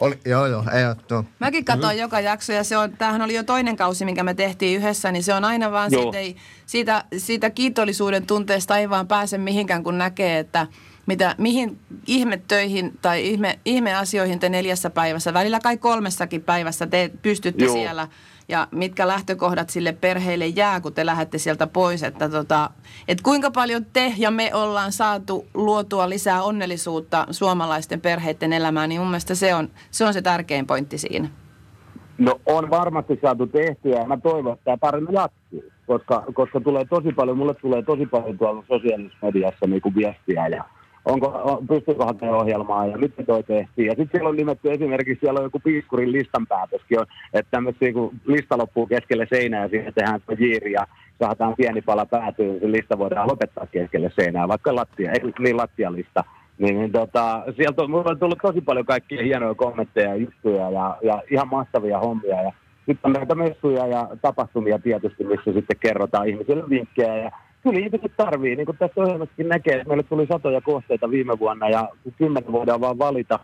Oli, 0.00 0.18
joo, 0.24 0.46
joo, 0.46 0.64
ei, 0.74 0.84
oo, 0.84 0.94
no. 1.10 1.24
Mäkin 1.38 1.64
katsoin 1.64 1.98
joka 1.98 2.20
jakso 2.20 2.52
ja 2.52 2.64
se 2.64 2.76
on, 2.76 2.92
tämähän 2.98 3.22
oli 3.22 3.34
jo 3.34 3.42
toinen 3.42 3.76
kausi, 3.76 4.04
minkä 4.04 4.22
me 4.22 4.34
tehtiin 4.34 4.78
yhdessä, 4.78 5.12
niin 5.12 5.22
se 5.22 5.34
on 5.34 5.44
aina 5.44 5.70
vaan 5.70 5.92
Joo. 5.92 6.02
siitä, 6.02 6.18
ei, 6.18 6.36
siitä, 6.66 7.04
siitä 7.16 7.50
kiitollisuuden 7.50 8.26
tunteesta 8.26 8.78
ei 8.78 8.90
vaan 8.90 9.08
pääse 9.08 9.38
mihinkään, 9.38 9.82
kun 9.82 9.98
näkee, 9.98 10.38
että 10.38 10.66
mitä, 11.06 11.34
mihin 11.38 11.78
ihmetöihin 12.06 12.98
tai 13.02 13.26
ihme, 13.26 13.58
ihmeasioihin 13.64 14.38
te 14.38 14.48
neljässä 14.48 14.90
päivässä, 14.90 15.34
välillä 15.34 15.60
kai 15.60 15.76
kolmessakin 15.76 16.42
päivässä 16.42 16.86
te 16.86 17.10
pystytte 17.22 17.64
Joo. 17.64 17.74
siellä 17.74 18.08
ja 18.48 18.68
mitkä 18.70 19.08
lähtökohdat 19.08 19.70
sille 19.70 19.92
perheelle 19.92 20.46
jää, 20.46 20.80
kun 20.80 20.92
te 20.92 21.06
lähdette 21.06 21.38
sieltä 21.38 21.66
pois. 21.66 22.02
Että 22.02 22.28
tota, 22.28 22.70
et 23.08 23.20
kuinka 23.20 23.50
paljon 23.50 23.86
te 23.92 24.12
ja 24.16 24.30
me 24.30 24.54
ollaan 24.54 24.92
saatu 24.92 25.46
luotua 25.54 26.08
lisää 26.08 26.42
onnellisuutta 26.42 27.26
suomalaisten 27.30 28.00
perheiden 28.00 28.52
elämään, 28.52 28.88
niin 28.88 29.00
mun 29.00 29.10
mielestä 29.10 29.34
se 29.34 29.54
on 29.54 29.68
se, 29.90 30.04
on 30.04 30.12
se 30.12 30.22
tärkein 30.22 30.66
pointti 30.66 30.98
siinä. 30.98 31.28
No 32.18 32.40
on 32.46 32.70
varmasti 32.70 33.18
saatu 33.22 33.46
tehtyä 33.46 33.98
ja 33.98 34.06
mä 34.06 34.16
toivon, 34.16 34.52
että 34.52 34.64
tämä 34.64 34.76
paremmin 34.76 35.14
jatkuu. 35.14 35.64
Koska, 35.86 36.24
koska 36.34 36.60
tulee 36.60 36.84
tosi 36.84 37.12
paljon, 37.12 37.38
mulle 37.38 37.54
tulee 37.54 37.82
tosi 37.82 38.06
paljon 38.06 38.38
tuolla 38.38 38.64
sosiaalisessa 38.68 39.18
mediassa 39.22 39.66
niin 39.66 39.82
kuin 39.82 39.94
viestiä 39.94 40.46
ja 40.46 40.64
onko, 41.06 41.26
on- 41.26 41.66
pystyykö 41.66 42.04
hakemaan 42.04 42.40
ohjelmaa 42.40 42.86
ja 42.86 42.98
miten 42.98 43.26
toi 43.26 43.42
tehtiin. 43.42 43.86
Ja 43.86 43.90
sitten 43.92 44.08
siellä 44.12 44.28
on 44.28 44.36
nimetty 44.36 44.72
esimerkiksi, 44.72 45.20
siellä 45.20 45.40
on 45.40 45.44
joku 45.44 45.60
piiskurin 45.60 46.12
listanpäätöskin, 46.12 47.00
on, 47.00 47.06
että 47.32 47.50
tämmöisiä 47.50 47.92
kun 47.92 48.14
lista 48.26 48.58
loppuu 48.58 48.86
keskelle 48.86 49.26
seinää 49.30 49.62
ja 49.62 49.68
siinä 49.68 49.92
tehdään 49.92 50.20
jiiri 50.38 50.72
ja 50.72 50.86
saadaan 51.18 51.54
pieni 51.56 51.82
pala 51.82 52.06
päätyyn, 52.06 52.48
niin 52.48 52.60
se 52.60 52.72
lista 52.72 52.98
voidaan 52.98 53.28
lopettaa 53.28 53.66
keskelle 53.66 54.10
seinää, 54.20 54.48
vaikka 54.48 54.74
lattia, 54.74 55.12
ei 55.12 55.32
niin 55.38 55.56
lattialista. 55.56 56.24
Niin, 56.58 56.78
niin 56.78 56.92
tota, 56.92 57.42
sieltä 57.56 57.82
on, 57.82 57.94
on 57.94 58.18
tullut 58.18 58.38
tosi 58.42 58.60
paljon 58.60 58.86
kaikkia 58.86 59.22
hienoja 59.22 59.54
kommentteja 59.54 60.08
ja 60.08 60.16
juttuja 60.16 60.70
ja, 60.70 60.96
ja 61.02 61.22
ihan 61.30 61.48
mahtavia 61.48 61.98
hommia. 61.98 62.42
Ja 62.42 62.52
nyt 62.86 62.98
on 63.02 63.12
näitä 63.12 63.34
messuja 63.34 63.86
ja 63.86 64.08
tapahtumia 64.22 64.78
tietysti, 64.78 65.24
missä 65.24 65.52
sitten 65.52 65.78
kerrotaan 65.80 66.28
ihmisille 66.28 66.64
vinkkejä. 66.70 67.16
Ja 67.16 67.30
kyllä 67.70 67.86
ihmiset 67.86 68.12
tarvii, 68.16 68.56
niin 68.56 68.66
kuin 68.66 68.78
tässä 68.78 69.00
ohjelmassakin 69.00 69.48
näkee, 69.48 69.74
että 69.74 69.88
meille 69.88 70.02
tuli 70.02 70.26
satoja 70.26 70.60
kohteita 70.60 71.10
viime 71.10 71.38
vuonna 71.38 71.68
ja 71.68 71.88
kun 72.02 72.12
kymmenen 72.18 72.52
voidaan 72.52 72.80
vaan 72.80 72.98
valita, 72.98 73.38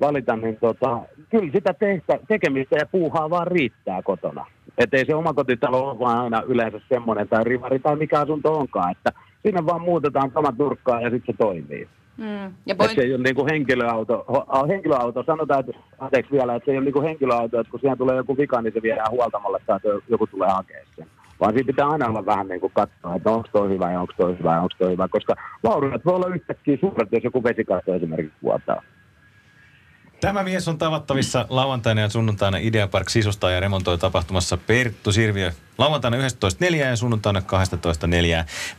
valita 0.00 0.36
niin 0.36 0.56
tota, 0.56 1.00
kyllä 1.30 1.52
sitä 1.52 1.74
tehtä, 1.74 2.18
tekemistä 2.28 2.76
ja 2.76 2.86
puuhaa 2.86 3.30
vaan 3.30 3.46
riittää 3.46 4.02
kotona. 4.02 4.46
Että 4.78 4.96
ei 4.96 5.06
se 5.06 5.14
omakotitalo 5.14 5.90
ole 5.90 5.98
vaan 5.98 6.18
aina 6.18 6.42
yleensä 6.42 6.80
semmoinen 6.88 7.28
tai 7.28 7.44
rivari 7.44 7.78
tai 7.78 7.96
mikä 7.96 8.20
asunto 8.20 8.52
onkaan, 8.52 8.90
että 8.90 9.12
sinne 9.42 9.66
vaan 9.66 9.80
muutetaan 9.80 10.30
samat 10.34 10.58
nurkkaan 10.58 11.02
ja 11.02 11.10
sitten 11.10 11.34
se 11.34 11.38
toimii. 11.38 11.88
Mm. 12.16 12.54
Ja 12.66 12.74
point, 12.74 12.94
se 12.94 13.00
ei 13.00 13.14
ole 13.14 13.22
niin 13.22 13.34
kuin 13.34 13.50
henkilöauto, 13.50 14.26
henkilöauto, 14.68 15.22
sanotaan, 15.22 15.60
että 15.60 15.72
anteeksi 15.98 16.32
vielä, 16.32 16.54
että 16.54 16.64
se 16.64 16.70
ei 16.70 16.78
ole 16.78 16.84
niin 16.84 16.92
kuin 16.92 17.04
henkilöauto, 17.04 17.60
että 17.60 17.70
kun 17.70 17.80
siihen 17.80 17.98
tulee 17.98 18.16
joku 18.16 18.38
vika, 18.38 18.62
niin 18.62 18.72
se 18.72 18.82
viedään 18.82 19.10
huoltamalle 19.10 19.60
tai 19.66 19.78
joku 20.08 20.26
tulee 20.26 20.48
hakemaan 20.48 20.86
sen. 20.96 21.06
Vaan 21.40 21.52
siinä 21.52 21.66
pitää 21.66 21.88
aina 21.88 22.06
olla 22.06 22.26
vähän 22.26 22.48
niin 22.48 22.60
kuin 22.60 22.72
katsoa, 22.72 23.14
että 23.16 23.30
onko 23.30 23.48
toi 23.52 23.68
hyvä 23.68 23.92
ja 23.92 24.00
onko 24.00 24.12
toi 24.16 24.38
hyvä 24.38 24.52
ja 24.54 24.60
onko 24.60 24.74
toi 24.78 24.90
hyvä, 24.92 25.08
koska 25.08 25.34
vauriot 25.64 26.04
voi 26.04 26.14
olla 26.14 26.26
yhtäkkiä 26.34 26.76
suuret, 26.80 27.08
jos 27.12 27.24
joku 27.24 27.42
vesikatto 27.44 27.94
esimerkiksi 27.94 28.38
vuotaa. 28.42 28.82
Tämä 30.20 30.42
mies 30.42 30.68
on 30.68 30.78
tavattavissa 30.78 31.46
lauantaina 31.48 32.00
ja 32.00 32.08
sunnuntaina 32.08 32.58
Ideapark 32.58 33.08
sisustaa 33.08 33.50
ja 33.50 33.60
remontoi 33.60 33.98
tapahtumassa 33.98 34.56
Perttu 34.56 35.12
Sirviö. 35.12 35.50
Lauantaina 35.78 36.16
11.4 36.16 36.74
ja 36.76 36.96
sunnuntaina 36.96 37.40
12.4. 37.40 37.46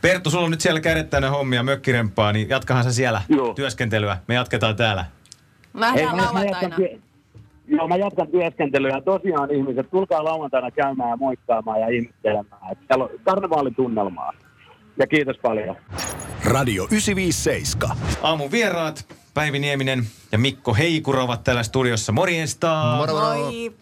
Perttu, 0.00 0.30
sulla 0.30 0.44
on 0.44 0.50
nyt 0.50 0.60
siellä 0.60 0.80
kädet 0.80 1.10
täynnä 1.10 1.30
hommia, 1.30 1.62
mökkirempaa, 1.62 2.32
niin 2.32 2.48
jatkahan 2.48 2.84
sä 2.84 2.92
siellä 2.92 3.22
Joo. 3.28 3.54
työskentelyä. 3.54 4.16
Me 4.28 4.34
jatketaan 4.34 4.76
täällä. 4.76 5.04
nähdään 5.74 6.16
mä- 6.16 6.22
mä 6.22 6.22
lauantaina. 6.28 6.76
jatkan 6.80 7.02
Joo, 7.70 7.88
mä 7.88 7.96
jatkan 7.96 8.28
työskentelyä. 8.28 9.00
Tosiaan 9.00 9.50
ihmiset, 9.50 9.90
tulkaa 9.90 10.24
lauantaina 10.24 10.70
käymään 10.70 11.10
ja 11.10 11.16
moikkaamaan 11.16 11.80
ja 11.80 11.88
ihmettelemään. 11.88 12.72
Että 12.72 12.84
Siellä 12.88 13.04
on 13.04 13.10
karnevaalitunnelmaa. 13.24 14.32
Ja 14.96 15.06
kiitos 15.06 15.36
paljon. 15.42 15.76
Radio 16.44 16.84
957. 16.84 17.96
Aamun 18.22 18.50
vieraat 18.50 19.06
Päivi 19.34 19.58
Nieminen 19.58 20.04
ja 20.32 20.38
Mikko 20.38 20.74
Heikura 20.74 21.22
ovat 21.22 21.44
täällä 21.44 21.62
studiossa. 21.62 22.12
Morjesta! 22.12 22.94
Moro. 22.96 23.14
Moi. 23.14 23.72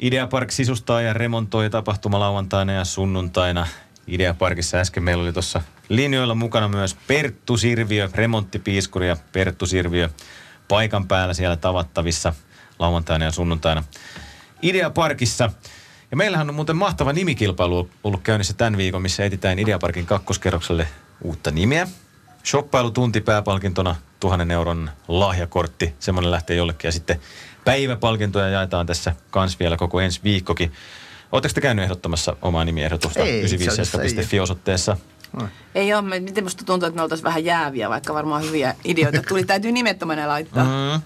Ideapark 0.00 0.50
sisustaa 0.50 1.00
ja 1.00 1.12
remontoi 1.12 1.70
tapahtuma 1.70 2.20
lauantaina 2.20 2.72
ja 2.72 2.84
sunnuntaina. 2.84 3.66
Ideaparkissa 4.06 4.76
äsken 4.76 5.02
meillä 5.02 5.22
oli 5.22 5.32
tuossa 5.32 5.62
linjoilla 5.88 6.34
mukana 6.34 6.68
myös 6.68 6.96
Perttu 7.06 7.56
Sirviö, 7.56 8.08
remonttipiiskuri 8.14 9.08
ja 9.08 9.16
Perttu 9.32 9.66
Sirviö 9.66 10.08
paikan 10.68 11.08
päällä 11.08 11.34
siellä 11.34 11.56
tavattavissa 11.56 12.32
lauantaina 12.80 13.24
ja 13.24 13.30
sunnuntaina 13.30 13.84
Ideaparkissa. 14.62 15.50
Ja 16.10 16.16
meillähän 16.16 16.48
on 16.48 16.54
muuten 16.54 16.76
mahtava 16.76 17.12
nimikilpailu 17.12 17.90
ollut 18.04 18.22
käynnissä 18.22 18.54
tämän 18.54 18.76
viikon, 18.76 19.02
missä 19.02 19.24
etsitään 19.24 19.58
Ideaparkin 19.58 20.06
kakkoskerrokselle 20.06 20.88
uutta 21.22 21.50
nimeä. 21.50 21.88
Shoppailutunti 22.44 23.20
pääpalkintona 23.20 23.96
tuhannen 24.20 24.50
euron 24.50 24.90
lahjakortti. 25.08 25.94
Semmoinen 25.98 26.30
lähtee 26.30 26.56
jollekin. 26.56 26.88
Ja 26.88 26.92
sitten 26.92 27.20
päiväpalkintoja 27.64 28.48
jaetaan 28.48 28.86
tässä 28.86 29.14
kans 29.30 29.60
vielä 29.60 29.76
koko 29.76 30.00
ensi 30.00 30.20
viikkokin. 30.24 30.72
Oletteko 31.32 31.54
te 31.54 31.60
käynyt 31.60 31.82
ehdottamassa 31.82 32.36
omaa 32.42 32.64
nimiehdotusta 32.64 33.20
Ei, 33.20 33.44
itse 33.44 33.68
asiassa 33.68 34.02
ei 34.02 34.08
957.fi 34.08 34.40
osoitteessa? 34.40 34.96
Ei 35.74 35.94
ole, 35.94 36.20
miten 36.20 36.44
musta 36.44 36.64
tuntuu, 36.64 36.86
että 36.86 36.96
me 36.96 37.02
oltaisiin 37.02 37.24
vähän 37.24 37.44
jääviä, 37.44 37.90
vaikka 37.90 38.14
varmaan 38.14 38.42
hyviä 38.42 38.74
ideoita 38.84 39.22
tuli. 39.28 39.44
Täytyy 39.44 39.72
nimettömänä 39.72 40.28
laittaa. 40.28 40.64
Mm. 40.64 41.02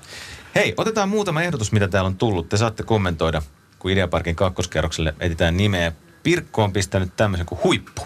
Hei, 0.55 0.75
otetaan 0.77 1.09
muutama 1.09 1.43
ehdotus, 1.43 1.73
mitä 1.73 1.89
täällä 1.89 2.07
on 2.09 2.17
tullut. 2.17 2.49
Te 2.49 2.57
saatte 2.57 2.83
kommentoida, 2.83 3.43
kun 3.79 3.91
Ideaparkin 3.91 4.37
kakkoskerrokselle 4.37 5.15
etsitään 5.21 5.57
nimeä. 5.57 5.93
Pirkko 6.23 6.65
on 6.65 6.73
pistänyt 6.73 7.17
tämmöisen 7.17 7.47
kuin 7.47 7.61
huippu. 7.65 8.03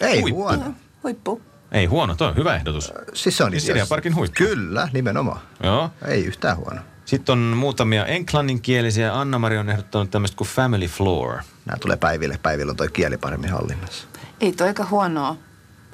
Ei 0.00 0.20
Huippu. 0.20 0.36
huono. 0.42 0.74
Huippu. 1.02 1.42
Ei 1.72 1.86
huono, 1.86 2.14
toi 2.14 2.28
on 2.28 2.36
hyvä 2.36 2.56
ehdotus. 2.56 2.92
Siis 3.14 3.36
se 3.36 3.44
on 3.44 3.50
Siis 3.50 3.68
Ideaparkin 3.68 4.14
huippu. 4.14 4.34
Kyllä, 4.36 4.88
nimenomaan. 4.92 5.40
Joo. 5.62 5.90
Ei 6.06 6.24
yhtään 6.24 6.56
huono. 6.56 6.80
Sitten 7.04 7.32
on 7.32 7.38
muutamia 7.38 8.06
englanninkielisiä. 8.06 9.20
Anna-Mari 9.20 9.58
on 9.58 9.70
ehdottanut 9.70 10.10
tämmöistä 10.10 10.36
kuin 10.36 10.48
Family 10.48 10.86
Floor. 10.86 11.38
Nämä 11.64 11.76
tulee 11.80 11.96
päiville. 11.96 12.38
Päivillä 12.42 12.70
on 12.70 12.76
toi 12.76 12.88
kieli 12.88 13.16
paremmin 13.16 13.50
hallinnassa. 13.50 14.08
Ei 14.40 14.52
toi 14.52 14.66
aika 14.66 14.84
huonoa. 14.90 15.36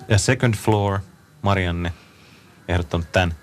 Ja 0.08 0.18
Second 0.18 0.54
Floor, 0.54 0.98
Marianne, 1.42 1.92
ehdottanut 2.68 3.12
tämän. 3.12 3.34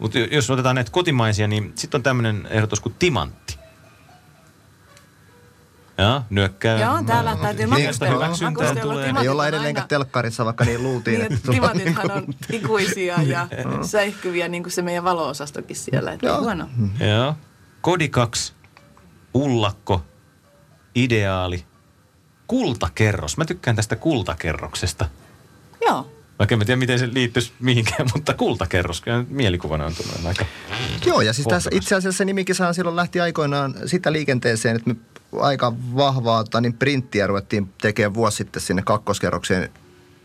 Mutta 0.00 0.18
jos 0.18 0.50
otetaan 0.50 0.74
näitä 0.74 0.90
kotimaisia, 0.90 1.48
niin 1.48 1.72
sitten 1.74 1.98
on 1.98 2.02
tämmöinen 2.02 2.48
ehdotus 2.50 2.80
kuin 2.80 2.94
Timantti. 2.98 3.58
Ja, 5.98 6.22
nyökkää. 6.30 6.78
Joo, 6.78 7.02
täällä 7.02 7.36
täytyy 7.36 7.66
makustella. 7.66 8.14
hyväksyntää 8.14 8.74
tulee. 8.74 9.14
Ei 9.20 9.28
olla 9.28 9.48
edelleenkään 9.48 9.82
aina- 9.82 9.88
telkkarissa, 9.88 10.44
vaikka 10.44 10.64
niin 10.64 10.82
luultiin. 10.82 11.20
Niin, 11.20 11.32
että 11.32 11.52
timantithan 11.52 12.06
niinku- 12.08 12.32
on 12.32 12.34
ikuisia 12.52 13.22
ja 13.22 13.48
säihkyviä, 13.82 14.48
niin 14.48 14.62
kuin 14.62 14.72
se 14.72 14.82
meidän 14.82 15.04
valo-osastokin 15.04 15.76
siellä. 15.76 16.12
Että 16.12 16.26
Joo. 16.26 16.40
huono. 16.40 16.68
Joo. 17.00 17.34
Kodikaks, 17.80 18.54
Ullakko, 19.34 20.02
Ideaali, 20.94 21.64
Kultakerros. 22.46 23.36
Mä 23.36 23.44
tykkään 23.44 23.76
tästä 23.76 23.96
kultakerroksesta. 23.96 25.08
Joo. 25.86 26.12
Vaikka 26.40 26.54
en 26.54 26.66
tiedä, 26.66 26.76
miten 26.76 26.98
se 26.98 27.08
liittyisi 27.12 27.52
mihinkään, 27.60 28.08
mutta 28.14 28.34
kultakerros, 28.34 29.00
kyllä 29.00 29.24
mielikuvana 29.28 29.86
on 29.86 29.94
tullut 29.94 30.26
aika 30.26 30.44
Joo, 31.06 31.20
ja 31.20 31.32
siis 31.32 31.46
tässä 31.46 31.70
itse 31.72 31.94
asiassa 31.94 32.18
se 32.18 32.24
nimikisahan 32.24 32.74
silloin 32.74 32.96
lähti 32.96 33.20
aikoinaan 33.20 33.74
sitä 33.86 34.12
liikenteeseen, 34.12 34.76
että 34.76 34.90
me 34.90 34.96
aika 35.40 35.72
vahvaa 35.96 36.44
niin 36.60 36.74
printtiä 36.74 37.26
ruvettiin 37.26 37.72
tekemään 37.80 38.14
vuosi 38.14 38.36
sitten 38.36 38.62
sinne 38.62 38.82
kakkoskerrokseen 38.82 39.70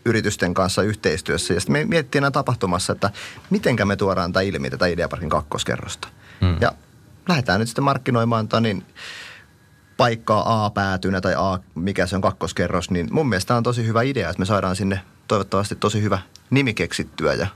yritysten 0.05 0.53
kanssa 0.53 0.83
yhteistyössä. 0.83 1.53
Ja 1.53 1.59
sitten 1.59 1.73
me 1.73 1.85
mietittiin 1.85 2.23
aina 2.23 2.31
tapahtumassa, 2.31 2.93
että 2.93 3.11
mitenkä 3.49 3.85
me 3.85 3.95
tuodaan 3.95 4.33
tätä 4.33 4.41
ilmi, 4.41 4.69
tätä 4.69 4.85
Ideaparkin 4.85 5.29
kakkoskerrosta. 5.29 6.07
Hmm. 6.41 6.57
Ja 6.61 6.71
lähdetään 7.29 7.59
nyt 7.59 7.69
sitten 7.69 7.83
markkinoimaan 7.83 8.47
tota, 8.47 8.61
niin 8.61 8.85
paikkaa 9.97 10.65
A-päätynä 10.65 11.21
tai 11.21 11.33
A, 11.37 11.59
mikä 11.75 12.05
se 12.05 12.15
on 12.15 12.21
kakkoskerros, 12.21 12.91
niin 12.91 13.07
mun 13.11 13.29
mielestä 13.29 13.55
on 13.55 13.63
tosi 13.63 13.87
hyvä 13.87 14.01
idea, 14.01 14.29
että 14.29 14.39
me 14.39 14.45
saadaan 14.45 14.75
sinne 14.75 14.99
toivottavasti 15.27 15.75
tosi 15.75 16.01
hyvä 16.01 16.19
nimi 16.49 16.73
keksittyä 16.73 17.33
ja 17.33 17.47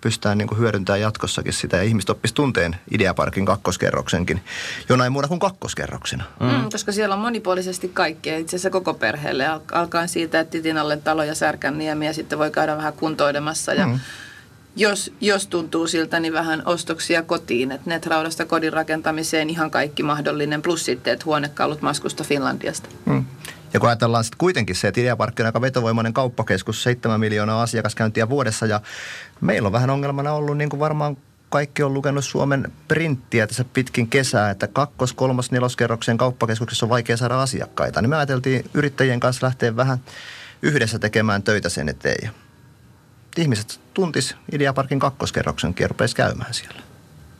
pystytään 0.00 0.38
niin 0.38 0.58
hyödyntämään 0.58 1.00
jatkossakin 1.00 1.52
sitä 1.52 1.76
ja 1.76 1.82
ihmiset 1.82 2.10
oppis 2.10 2.32
tunteen 2.32 2.76
Ideaparkin 2.90 3.46
kakkoskerroksenkin 3.46 4.40
jonain 4.88 5.12
muuna 5.12 5.28
kuin 5.28 5.40
kakkoskerroksena. 5.40 6.24
Mm. 6.40 6.70
koska 6.72 6.92
siellä 6.92 7.14
on 7.14 7.20
monipuolisesti 7.20 7.88
kaikkea, 7.88 8.38
itse 8.38 8.56
asiassa 8.56 8.70
koko 8.70 8.94
perheelle, 8.94 9.46
al- 9.46 9.60
alkaen 9.72 10.08
siitä, 10.08 10.40
että 10.40 10.50
Titinalle 10.52 10.96
talo 10.96 11.22
ja 11.24 11.34
Särkänniemi 11.34 12.06
ja 12.06 12.12
sitten 12.12 12.38
voi 12.38 12.50
käydä 12.50 12.76
vähän 12.76 12.92
kuntoilemassa 12.92 13.74
ja 13.74 13.86
Mm. 13.86 13.98
jos, 14.76 15.12
jos 15.20 15.46
tuntuu 15.46 15.86
siltä, 15.86 16.20
niin 16.20 16.32
vähän 16.32 16.62
ostoksia 16.64 17.22
kotiin, 17.22 17.72
että 17.72 17.90
netraudasta 17.90 18.44
kodin 18.44 18.72
rakentamiseen 18.72 19.50
ihan 19.50 19.70
kaikki 19.70 20.02
mahdollinen, 20.02 20.62
plus 20.62 20.84
sitten, 20.84 21.12
että 21.12 21.24
huonekalut 21.24 21.82
maskusta 21.82 22.24
Finlandiasta. 22.24 22.88
Mm. 23.04 23.24
Ja 23.72 23.80
kun 23.80 23.88
ajatellaan 23.88 24.24
sitten 24.24 24.38
kuitenkin 24.38 24.76
se, 24.76 24.88
että 24.88 25.00
Ideaparkki 25.00 25.42
on 25.42 25.46
aika 25.46 25.60
vetovoimainen 25.60 26.12
kauppakeskus, 26.12 26.82
7 26.82 27.20
miljoonaa 27.20 27.62
asiakaskäyntiä 27.62 28.28
vuodessa 28.28 28.66
ja 28.66 28.80
meillä 29.40 29.66
on 29.66 29.72
vähän 29.72 29.90
ongelmana 29.90 30.32
ollut, 30.32 30.58
niin 30.58 30.70
kuin 30.70 30.80
varmaan 30.80 31.16
kaikki 31.48 31.82
on 31.82 31.94
lukenut 31.94 32.24
Suomen 32.24 32.72
printtiä 32.88 33.46
tässä 33.46 33.64
pitkin 33.64 34.08
kesää, 34.08 34.50
että 34.50 34.66
kakkos-, 34.66 35.12
kolmos-, 35.12 35.52
neloskerroksen 35.52 36.18
kauppakeskuksessa 36.18 36.86
on 36.86 36.90
vaikea 36.90 37.16
saada 37.16 37.42
asiakkaita. 37.42 38.02
Niin 38.02 38.10
me 38.10 38.16
ajateltiin 38.16 38.70
yrittäjien 38.74 39.20
kanssa 39.20 39.46
lähteä 39.46 39.76
vähän 39.76 39.98
yhdessä 40.62 40.98
tekemään 40.98 41.42
töitä 41.42 41.68
sen 41.68 41.88
eteen 41.88 42.30
ihmiset 43.36 43.80
tuntis 43.94 44.36
Ideaparkin 44.52 44.98
kakkoskerroksenkin 44.98 45.84
ja 45.84 46.06
käymään 46.16 46.54
siellä. 46.54 46.91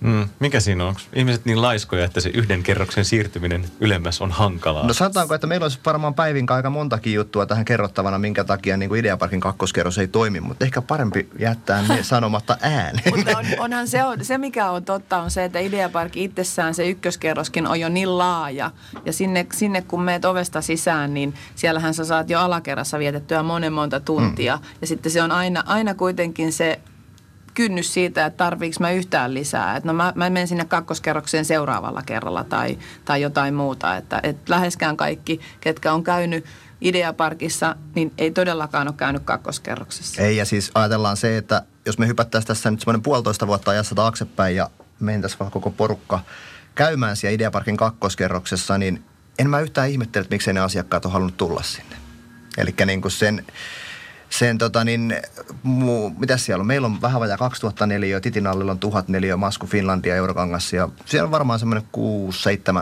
Mm. 0.02 0.28
Mikä 0.40 0.60
siinä 0.60 0.84
on? 0.84 0.88
Onko 0.88 1.00
ihmiset 1.12 1.44
niin 1.44 1.62
laiskoja, 1.62 2.04
että 2.04 2.20
se 2.20 2.30
yhden 2.34 2.62
kerroksen 2.62 3.04
siirtyminen 3.04 3.64
ylemmäs 3.80 4.20
on 4.20 4.30
hankalaa? 4.30 4.86
No 4.86 4.92
sanotaanko, 4.92 5.34
että 5.34 5.46
meillä 5.46 5.64
olisi 5.64 5.78
varmaan 5.86 6.14
päivin 6.14 6.46
aika 6.50 6.70
montakin 6.70 7.14
juttua 7.14 7.46
tähän 7.46 7.64
kerrottavana, 7.64 8.18
minkä 8.18 8.44
takia 8.44 8.76
niin 8.76 8.88
kuin 8.88 9.00
Ideaparkin 9.00 9.40
kakkoskerros 9.40 9.98
ei 9.98 10.08
toimi, 10.08 10.40
mutta 10.40 10.64
ehkä 10.64 10.82
parempi 10.82 11.28
jättää 11.38 11.84
ne 11.88 12.02
sanomatta 12.12 12.56
ääneen. 12.60 13.16
Mutta 13.16 13.38
on, 13.38 13.44
onhan 13.58 13.88
se, 13.88 14.04
on, 14.04 14.24
se, 14.24 14.38
mikä 14.38 14.70
on 14.70 14.84
totta, 14.84 15.22
on 15.22 15.30
se, 15.30 15.44
että 15.44 15.58
Ideapark 15.58 16.16
itsessään, 16.16 16.74
se 16.74 16.88
ykköskerroskin 16.88 17.66
on 17.66 17.80
jo 17.80 17.88
niin 17.88 18.18
laaja. 18.18 18.70
Ja 19.06 19.12
sinne, 19.12 19.46
sinne 19.52 19.82
kun 19.82 20.02
meet 20.02 20.24
ovesta 20.24 20.60
sisään, 20.60 21.14
niin 21.14 21.34
siellähän 21.54 21.94
sä 21.94 22.04
saat 22.04 22.30
jo 22.30 22.40
alakerrassa 22.40 22.98
vietettyä 22.98 23.42
monen 23.42 23.72
monta 23.72 24.00
tuntia. 24.00 24.56
Mm. 24.56 24.62
Ja 24.80 24.86
sitten 24.86 25.12
se 25.12 25.22
on 25.22 25.32
aina, 25.32 25.62
aina 25.66 25.94
kuitenkin 25.94 26.52
se 26.52 26.80
kynnys 27.54 27.94
siitä, 27.94 28.26
että 28.26 28.36
tarviiko 28.36 28.76
mä 28.80 28.90
yhtään 28.90 29.34
lisää. 29.34 29.76
Että 29.76 29.86
no 29.86 29.92
mä, 29.92 30.12
mä 30.16 30.30
menen 30.30 30.48
sinne 30.48 30.64
kakkoskerrokseen 30.64 31.44
seuraavalla 31.44 32.02
kerralla 32.02 32.44
tai, 32.44 32.78
tai 33.04 33.22
jotain 33.22 33.54
muuta. 33.54 33.96
Että, 33.96 34.20
että 34.22 34.52
läheskään 34.52 34.96
kaikki, 34.96 35.40
ketkä 35.60 35.92
on 35.92 36.04
käynyt 36.04 36.44
Ideaparkissa, 36.80 37.76
niin 37.94 38.12
ei 38.18 38.30
todellakaan 38.30 38.88
ole 38.88 38.94
käynyt 38.96 39.22
kakkoskerroksessa. 39.24 40.22
Ei, 40.22 40.36
ja 40.36 40.44
siis 40.44 40.70
ajatellaan 40.74 41.16
se, 41.16 41.36
että 41.36 41.62
jos 41.86 41.98
me 41.98 42.06
hypättäisiin 42.06 42.48
tässä 42.48 42.70
nyt 42.70 42.80
semmoinen 42.80 43.02
puolitoista 43.02 43.46
vuotta 43.46 43.70
ajassa 43.70 43.94
taaksepäin 43.94 44.56
ja 44.56 44.70
mentäisiin 45.00 45.38
vaan 45.38 45.50
koko 45.50 45.70
porukka 45.70 46.20
käymään 46.74 47.16
siellä 47.16 47.34
Ideaparkin 47.34 47.76
kakkoskerroksessa, 47.76 48.78
niin 48.78 49.04
en 49.38 49.50
mä 49.50 49.60
yhtään 49.60 49.90
ihmettele, 49.90 50.22
että 50.22 50.34
miksei 50.34 50.54
ne 50.54 50.60
asiakkaat 50.60 51.04
on 51.04 51.12
halunnut 51.12 51.36
tulla 51.36 51.62
sinne. 51.62 51.96
Eli 52.58 52.74
niin 52.86 53.02
kuin 53.02 53.12
sen, 53.12 53.46
sen 54.32 54.58
tota 54.58 54.84
niin, 54.84 55.16
muu, 55.62 56.10
mitä 56.18 56.36
siellä 56.36 56.60
on? 56.60 56.66
Meillä 56.66 56.86
on 56.86 57.02
vähän 57.02 57.20
vajaa 57.20 57.36
2004, 57.36 58.20
Titinallilla 58.20 58.72
on 58.72 58.78
1004, 58.78 59.36
Masku 59.36 59.66
Finlandia, 59.66 60.16
Eurokangassa 60.16 60.76
ja 60.76 60.88
siellä 61.04 61.26
on 61.26 61.30
varmaan 61.30 61.58
semmoinen 61.58 61.88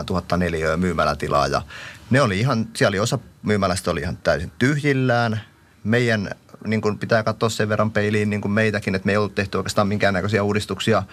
6-7 0.01 0.05
tuhatta 0.05 0.37
neliöä 0.37 0.77
myymälätilaa 0.77 1.47
ja 1.47 1.61
ne 2.09 2.21
oli 2.21 2.39
ihan, 2.39 2.67
siellä 2.75 2.89
oli 2.89 2.99
osa 2.99 3.19
myymälästä 3.43 3.91
oli 3.91 4.01
ihan 4.01 4.17
täysin 4.17 4.51
tyhjillään. 4.59 5.41
Meidän 5.83 6.29
niin 6.65 6.81
kuin 6.81 6.97
pitää 6.97 7.23
katsoa 7.23 7.49
sen 7.49 7.69
verran 7.69 7.91
peiliin 7.91 8.29
niin 8.29 8.41
kuin 8.41 8.51
meitäkin, 8.51 8.95
että 8.95 9.05
me 9.05 9.11
ei 9.11 9.17
ollut 9.17 9.35
tehty 9.35 9.57
oikeastaan 9.57 9.87
minkäännäköisiä 9.87 10.43
uudistuksia 10.43 11.03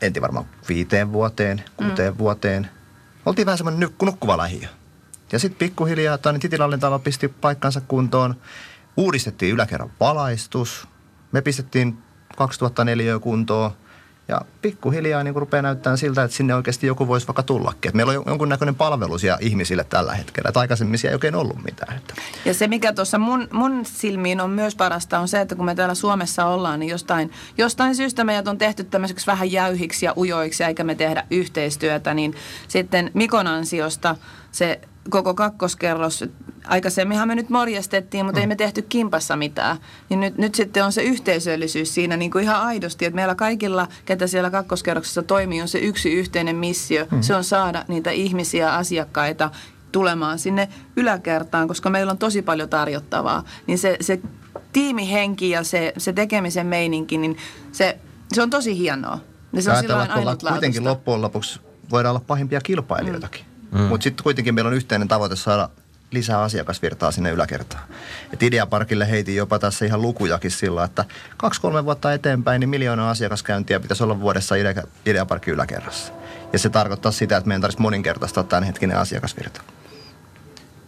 en 0.00 0.12
tiedä 0.12 0.22
varmaan 0.22 0.46
viiteen 0.68 1.12
vuoteen, 1.12 1.64
kuuteen 1.76 2.12
mm. 2.12 2.18
vuoteen. 2.18 2.70
Oltiin 3.26 3.46
vähän 3.46 3.58
semmoinen 3.58 3.88
nuk- 3.88 4.04
nukkuva 4.06 4.36
lähiö. 4.36 4.68
Ja 5.32 5.38
sitten 5.38 5.58
pikkuhiljaa 5.58 6.18
Tani 6.18 6.38
Titilallin 6.38 6.80
talo 6.80 6.98
pisti 6.98 7.28
paikkansa 7.28 7.80
kuntoon. 7.80 8.34
Uudistettiin 8.96 9.54
yläkerran 9.54 9.90
valaistus. 10.00 10.88
Me 11.32 11.42
pistettiin 11.42 11.98
2004 12.36 13.18
kuntoon. 13.18 13.70
Ja 14.28 14.40
pikkuhiljaa 14.62 15.22
niin 15.22 15.34
rupeaa 15.34 15.62
näyttämään 15.62 15.98
siltä, 15.98 16.24
että 16.24 16.36
sinne 16.36 16.54
oikeasti 16.54 16.86
joku 16.86 17.08
voisi 17.08 17.26
vaikka 17.26 17.42
tullakin. 17.42 17.88
Et 17.88 17.94
meillä 17.94 18.10
on 18.10 18.24
jonkunnäköinen 18.26 18.74
palvelu 18.74 19.18
siellä 19.18 19.38
ihmisille 19.40 19.84
tällä 19.84 20.14
hetkellä. 20.14 20.48
Et 20.48 20.56
aikaisemmin 20.56 20.98
siellä 20.98 21.12
ei 21.12 21.14
oikein 21.14 21.34
ollut 21.34 21.64
mitään. 21.64 21.96
Että. 21.96 22.14
Ja 22.44 22.54
se, 22.54 22.66
mikä 22.66 22.92
tuossa 22.92 23.18
mun, 23.18 23.48
mun 23.52 23.84
silmiin 23.84 24.40
on 24.40 24.50
myös 24.50 24.74
parasta, 24.74 25.18
on 25.18 25.28
se, 25.28 25.40
että 25.40 25.54
kun 25.54 25.64
me 25.64 25.74
täällä 25.74 25.94
Suomessa 25.94 26.46
ollaan, 26.46 26.80
niin 26.80 26.90
jostain, 26.90 27.30
jostain 27.58 27.96
syystä 27.96 28.24
meidät 28.24 28.48
on 28.48 28.58
tehty 28.58 28.84
tämmöiseksi 28.84 29.26
vähän 29.26 29.52
jäyhiksi 29.52 30.06
ja 30.06 30.14
ujoiksi, 30.16 30.64
eikä 30.64 30.84
me 30.84 30.94
tehdä 30.94 31.26
yhteistyötä, 31.30 32.14
niin 32.14 32.34
sitten 32.68 33.10
Mikon 33.14 33.46
ansiosta 33.46 34.16
se 34.52 34.80
koko 35.10 35.34
kakkoskerros, 35.34 36.24
aikaisemminhan 36.64 37.28
me 37.28 37.34
nyt 37.34 37.50
morjestettiin, 37.50 38.24
mutta 38.24 38.38
mm. 38.38 38.40
ei 38.40 38.46
me 38.46 38.56
tehty 38.56 38.82
kimpassa 38.82 39.36
mitään. 39.36 39.76
Niin 40.08 40.20
nyt, 40.20 40.38
nyt 40.38 40.54
sitten 40.54 40.84
on 40.84 40.92
se 40.92 41.02
yhteisöllisyys 41.02 41.94
siinä 41.94 42.16
niin 42.16 42.30
kuin 42.30 42.44
ihan 42.44 42.60
aidosti, 42.60 43.04
että 43.04 43.14
meillä 43.14 43.34
kaikilla, 43.34 43.88
ketä 44.04 44.26
siellä 44.26 44.50
kakkoskerroksessa 44.50 45.22
toimii, 45.22 45.62
on 45.62 45.68
se 45.68 45.78
yksi 45.78 46.12
yhteinen 46.12 46.56
missio. 46.56 47.06
Mm. 47.10 47.20
Se 47.20 47.34
on 47.34 47.44
saada 47.44 47.84
niitä 47.88 48.10
ihmisiä, 48.10 48.74
asiakkaita 48.74 49.50
tulemaan 49.92 50.38
sinne 50.38 50.68
yläkertaan, 50.96 51.68
koska 51.68 51.90
meillä 51.90 52.10
on 52.10 52.18
tosi 52.18 52.42
paljon 52.42 52.68
tarjottavaa. 52.68 53.44
Niin 53.66 53.78
se, 53.78 53.96
se 54.00 54.20
tiimihenki 54.72 55.50
ja 55.50 55.64
se, 55.64 55.92
se 55.98 56.12
tekemisen 56.12 56.66
meininki, 56.66 57.18
niin 57.18 57.36
se, 57.72 57.98
se 58.32 58.42
on 58.42 58.50
tosi 58.50 58.78
hienoa. 58.78 59.18
Ja 59.52 59.62
se 59.62 59.70
on 59.70 59.76
silloin 59.76 60.00
ollaan 60.00 60.14
kuitenkin 60.14 60.28
ainutlaatuista. 60.28 60.84
loppujen 60.84 61.22
lopuksi 61.22 61.60
voidaan 61.90 62.10
olla 62.10 62.24
pahimpia 62.26 62.60
kilpailijoitakin. 62.60 63.44
Mm. 63.44 63.53
Mutta 63.88 64.04
sitten 64.04 64.22
kuitenkin 64.22 64.54
meillä 64.54 64.68
on 64.68 64.74
yhteinen 64.74 65.08
tavoite 65.08 65.36
saada 65.36 65.68
lisää 66.10 66.42
asiakasvirtaa 66.42 67.12
sinne 67.12 67.30
yläkertaan. 67.30 67.84
Et 68.32 68.42
Ideaparkille 68.42 69.10
heitin 69.10 69.36
jopa 69.36 69.58
tässä 69.58 69.84
ihan 69.84 70.02
lukujakin 70.02 70.50
sillä, 70.50 70.84
että 70.84 71.04
kaksi-kolme 71.36 71.84
vuotta 71.84 72.12
eteenpäin 72.12 72.60
niin 72.60 72.68
miljoonaa 72.68 73.10
asiakaskäyntiä 73.10 73.80
pitäisi 73.80 74.04
olla 74.04 74.20
vuodessa 74.20 74.54
Idea- 74.54 74.88
Ideaparkin 75.06 75.54
yläkerrassa. 75.54 76.12
Ja 76.52 76.58
se 76.58 76.68
tarkoittaa 76.68 77.12
sitä, 77.12 77.36
että 77.36 77.48
meidän 77.48 77.60
tarvitsisi 77.60 77.82
moninkertaistaa 77.82 78.44
tämänhetkinen 78.44 78.96
asiakasvirta. 78.96 79.60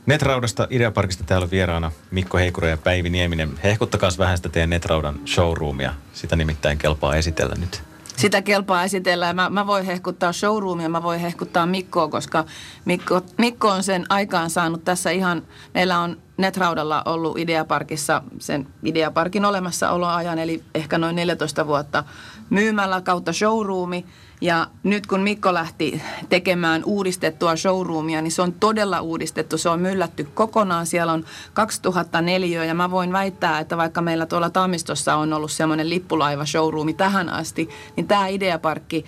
Netraudasta 0.06 0.66
Ideaparkista 0.70 1.24
täällä 1.24 1.50
vieraana 1.50 1.92
Mikko 2.10 2.38
Heikura 2.38 2.68
ja 2.68 2.76
Päivi 2.76 3.10
Nieminen. 3.10 3.50
Hehkuttakaa 3.64 4.10
vähän 4.18 4.36
sitä 4.36 4.48
teidän 4.48 4.70
Netraudan 4.70 5.20
showroomia. 5.26 5.94
Sitä 6.12 6.36
nimittäin 6.36 6.78
kelpaa 6.78 7.16
esitellä 7.16 7.54
nyt. 7.60 7.82
Sitä 8.16 8.42
kelpaa 8.42 8.84
esitellä. 8.84 9.32
Mä, 9.32 9.50
mä 9.50 9.66
voin 9.66 9.84
hehkuttaa 9.84 10.32
showroomia, 10.32 10.88
mä 10.88 11.02
voin 11.02 11.20
hehkuttaa 11.20 11.66
Mikkoa, 11.66 12.08
koska 12.08 12.44
Mikko, 12.84 13.20
Mikko 13.38 13.68
on 13.68 13.82
sen 13.82 14.06
aikaan 14.08 14.50
saanut 14.50 14.84
tässä 14.84 15.10
ihan, 15.10 15.42
meillä 15.74 15.98
on 15.98 16.16
Netraudalla 16.36 17.02
ollut 17.06 17.38
Ideaparkissa 17.38 18.22
sen 18.38 18.66
Ideaparkin 18.84 19.44
olemassaoloajan, 19.44 20.38
eli 20.38 20.62
ehkä 20.74 20.98
noin 20.98 21.16
14 21.16 21.66
vuotta 21.66 22.04
myymällä 22.50 23.00
kautta 23.00 23.32
showroomi. 23.32 24.04
Ja 24.40 24.66
nyt 24.82 25.06
kun 25.06 25.20
Mikko 25.20 25.54
lähti 25.54 26.02
tekemään 26.28 26.84
uudistettua 26.84 27.56
showroomia, 27.56 28.22
niin 28.22 28.30
se 28.32 28.42
on 28.42 28.52
todella 28.52 29.00
uudistettu. 29.00 29.58
Se 29.58 29.68
on 29.68 29.80
myllätty 29.80 30.28
kokonaan. 30.34 30.86
Siellä 30.86 31.12
on 31.12 31.24
2004 31.52 32.64
ja 32.64 32.74
mä 32.74 32.90
voin 32.90 33.12
väittää, 33.12 33.60
että 33.60 33.76
vaikka 33.76 34.02
meillä 34.02 34.26
tuolla 34.26 34.50
Tammistossa 34.50 35.14
on 35.14 35.32
ollut 35.32 35.52
semmoinen 35.52 35.90
lippulaiva 35.90 36.46
showroomi 36.46 36.94
tähän 36.94 37.28
asti, 37.28 37.68
niin 37.96 38.08
tämä 38.08 38.26
Ideaparkki, 38.26 39.04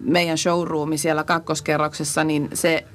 meidän 0.00 0.38
showroomi 0.38 0.98
siellä 0.98 1.24
kakkoskerroksessa, 1.24 2.24
niin 2.24 2.48
se 2.54 2.86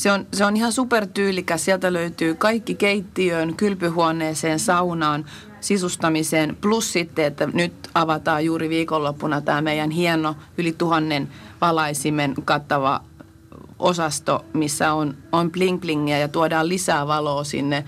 se 0.00 0.12
on, 0.12 0.26
se 0.32 0.44
on 0.44 0.56
ihan 0.56 0.72
supertyylikäs. 0.72 1.64
Sieltä 1.64 1.92
löytyy 1.92 2.34
kaikki 2.34 2.74
keittiöön, 2.74 3.56
kylpyhuoneeseen, 3.56 4.58
saunaan, 4.58 5.24
sisustamiseen. 5.60 6.56
Plus 6.60 6.92
sitten, 6.92 7.24
että 7.24 7.46
nyt 7.46 7.72
avataan 7.94 8.44
juuri 8.44 8.68
viikonloppuna 8.68 9.40
tämä 9.40 9.60
meidän 9.60 9.90
hieno 9.90 10.36
yli 10.58 10.72
tuhannen 10.72 11.28
valaisimen 11.60 12.34
kattava 12.44 13.00
osasto, 13.78 14.44
missä 14.52 14.92
on, 14.92 15.16
on 15.32 15.50
bling 15.50 15.80
blingiä 15.80 16.18
ja 16.18 16.28
tuodaan 16.28 16.68
lisää 16.68 17.06
valoa 17.06 17.44
sinne 17.44 17.84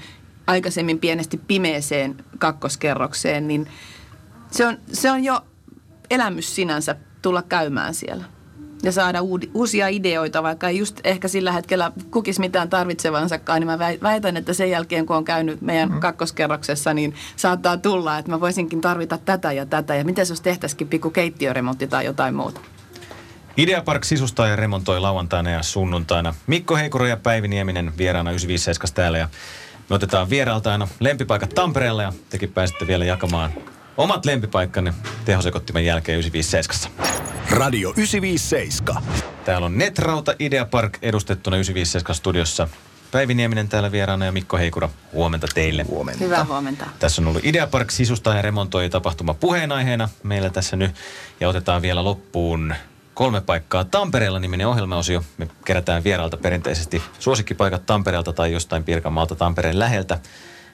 aikaisemmin 0.47 0.99
pienesti 0.99 1.41
pimeeseen 1.47 2.17
kakkoskerrokseen, 2.39 3.49
niin 3.49 3.69
se 4.51 4.67
on, 4.67 4.79
se 4.93 5.11
on 5.11 5.25
jo 5.25 5.41
elämys 6.11 6.55
sinänsä 6.55 6.97
tulla 7.23 7.43
käymään 7.43 7.95
siellä 7.95 8.25
ja 8.83 8.93
saada 8.93 9.23
uudi, 9.23 9.51
uusia 9.55 9.89
ideoita, 9.89 10.43
vaikka 10.43 10.69
ei 10.69 10.79
just 10.79 11.01
ehkä 11.05 11.29
sillä 11.29 11.53
hetkellä 11.53 11.93
kukis 12.11 12.39
mitään 12.39 12.71
tarvitsevansakaan, 12.71 13.61
niin 13.61 13.67
mä 13.67 13.79
väitän, 14.03 14.37
että 14.37 14.53
sen 14.53 14.71
jälkeen 14.71 15.07
kun 15.07 15.17
on 15.17 15.25
käynyt 15.25 15.61
meidän 15.61 15.93
mm. 15.93 16.01
kakkoskerroksessa, 16.01 16.95
niin 16.95 17.15
saattaa 17.37 17.77
tulla, 17.77 18.19
että 18.19 18.31
mä 18.31 18.41
voisinkin 18.41 18.81
tarvita 18.81 19.19
tätä 19.19 19.53
ja 19.53 19.67
tätä. 19.67 19.95
Ja 19.95 20.05
miten 20.05 20.27
se 20.27 20.31
olisi 20.31 20.43
tehtäisikin 20.43 20.89
pikku 20.89 21.11
keittiöremontti 21.11 21.87
tai 21.87 22.05
jotain 22.05 22.35
muuta. 22.35 22.61
Ideapark 23.57 24.05
sisustaa 24.05 24.49
ja 24.49 24.57
remontoi 24.57 25.01
lauantaina 25.01 25.51
ja 25.51 25.63
sunnuntaina. 25.63 26.35
Mikko 26.47 26.77
Heikuro 26.77 27.07
ja 27.07 27.17
Päivi 27.17 27.49
Nieminen 27.49 27.93
vieraana 27.99 28.31
957 28.31 28.95
täällä 28.95 29.19
ja 29.19 29.29
me 29.91 29.95
otetaan 29.95 30.31
vieraalta 30.31 30.73
aina 30.73 30.89
lempipaikat 31.01 31.51
Tampereella 31.51 32.03
ja 32.03 32.13
tekin 32.31 32.53
pääsette 32.53 32.87
vielä 32.87 33.05
jakamaan 33.05 33.53
omat 33.97 34.27
lempipaikkanne 34.27 34.95
tehosekottimen 35.25 35.85
jälkeen 35.85 36.19
957. 36.19 37.22
Radio 37.53 37.91
957. 37.91 39.03
Täällä 39.45 39.67
on 39.67 39.79
Netrauta 39.79 40.35
Idea 40.39 40.65
Park 40.65 40.99
edustettuna 41.03 41.57
957 41.57 42.15
studiossa. 42.15 42.69
Päivi 43.11 43.35
Nieminen 43.35 43.69
täällä 43.69 43.93
vieraana 43.93 44.25
ja 44.25 44.33
Mikko 44.33 44.57
Heikura. 44.57 44.89
Huomenta 45.13 45.47
teille. 45.55 45.83
Huomenta. 45.83 46.25
Hyvää 46.25 46.45
huomenta. 46.45 46.87
Tässä 46.99 47.23
on 47.23 47.29
ollut 47.29 47.45
Idea 47.45 47.67
Park 47.67 47.91
sisustaa 47.91 48.37
ja 48.37 48.43
remontoi 48.43 48.91
tapahtuma 48.91 49.35
puheenaiheena 49.35 50.09
meillä 50.23 50.51
tässä 50.51 50.77
nyt. 50.77 50.95
Ja 51.41 51.49
otetaan 51.49 51.83
vielä 51.83 52.05
loppuun 52.05 52.75
kolme 53.15 53.41
paikkaa 53.41 53.85
Tampereella 53.85 54.39
niminen 54.39 54.69
ohjelmaosio. 54.69 55.25
Me 55.39 55.49
kerätään 55.65 56.05
vieraalta 56.05 56.37
perinteisesti 56.37 57.03
suosikkipaikat 57.19 57.87
Tampereelta 57.87 58.33
tai 58.33 58.53
jostain 58.53 58.85
Pirkanmaalta 58.85 59.35
Tampereen 59.35 59.79
läheltä. 59.79 60.19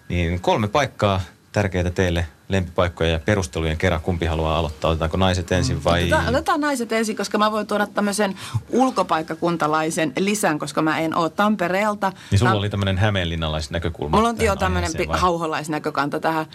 Niin 0.08 0.40
kolme 0.40 0.68
paikkaa 0.68 1.20
tärkeitä 1.52 1.90
teille 1.90 2.26
lempipaikkoja 2.48 3.10
ja 3.10 3.18
perustelujen 3.18 3.76
kerran. 3.76 4.00
Kumpi 4.00 4.26
haluaa 4.26 4.58
aloittaa? 4.58 4.90
Otetaanko 4.90 5.16
naiset 5.16 5.52
ensin 5.52 5.84
vai? 5.84 6.02
Otetaan, 6.02 6.28
otetaan 6.28 6.60
naiset 6.60 6.92
ensin, 6.92 7.16
koska 7.16 7.38
mä 7.38 7.52
voin 7.52 7.66
tuoda 7.66 7.86
tämmöisen 7.86 8.34
ulkopaikkakuntalaisen 8.70 10.12
lisän, 10.18 10.58
koska 10.58 10.82
mä 10.82 10.98
en 10.98 11.14
ole 11.14 11.30
Tampereelta. 11.30 12.12
Niin 12.30 12.38
sulla 12.38 12.52
Tam- 12.52 12.56
oli 12.56 12.70
tämmöinen 12.70 12.98
hämeenlinnalaisnäkökulma. 12.98 14.16
Mulla 14.16 14.28
on 14.28 14.36
jo 14.40 14.56
tämmöinen 14.56 14.92
pi- 14.96 15.06
hauholaisnäkökanta 15.10 16.20
tähän. 16.20 16.46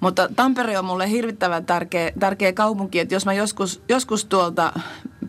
Mutta 0.00 0.28
Tampere 0.36 0.78
on 0.78 0.84
mulle 0.84 1.10
hirvittävän 1.10 1.66
tärkeä, 1.66 2.12
tärkeä 2.18 2.52
kaupunki, 2.52 2.98
että 2.98 3.14
jos 3.14 3.26
mä 3.26 3.32
joskus, 3.32 3.82
joskus 3.88 4.24
tuolta 4.24 4.72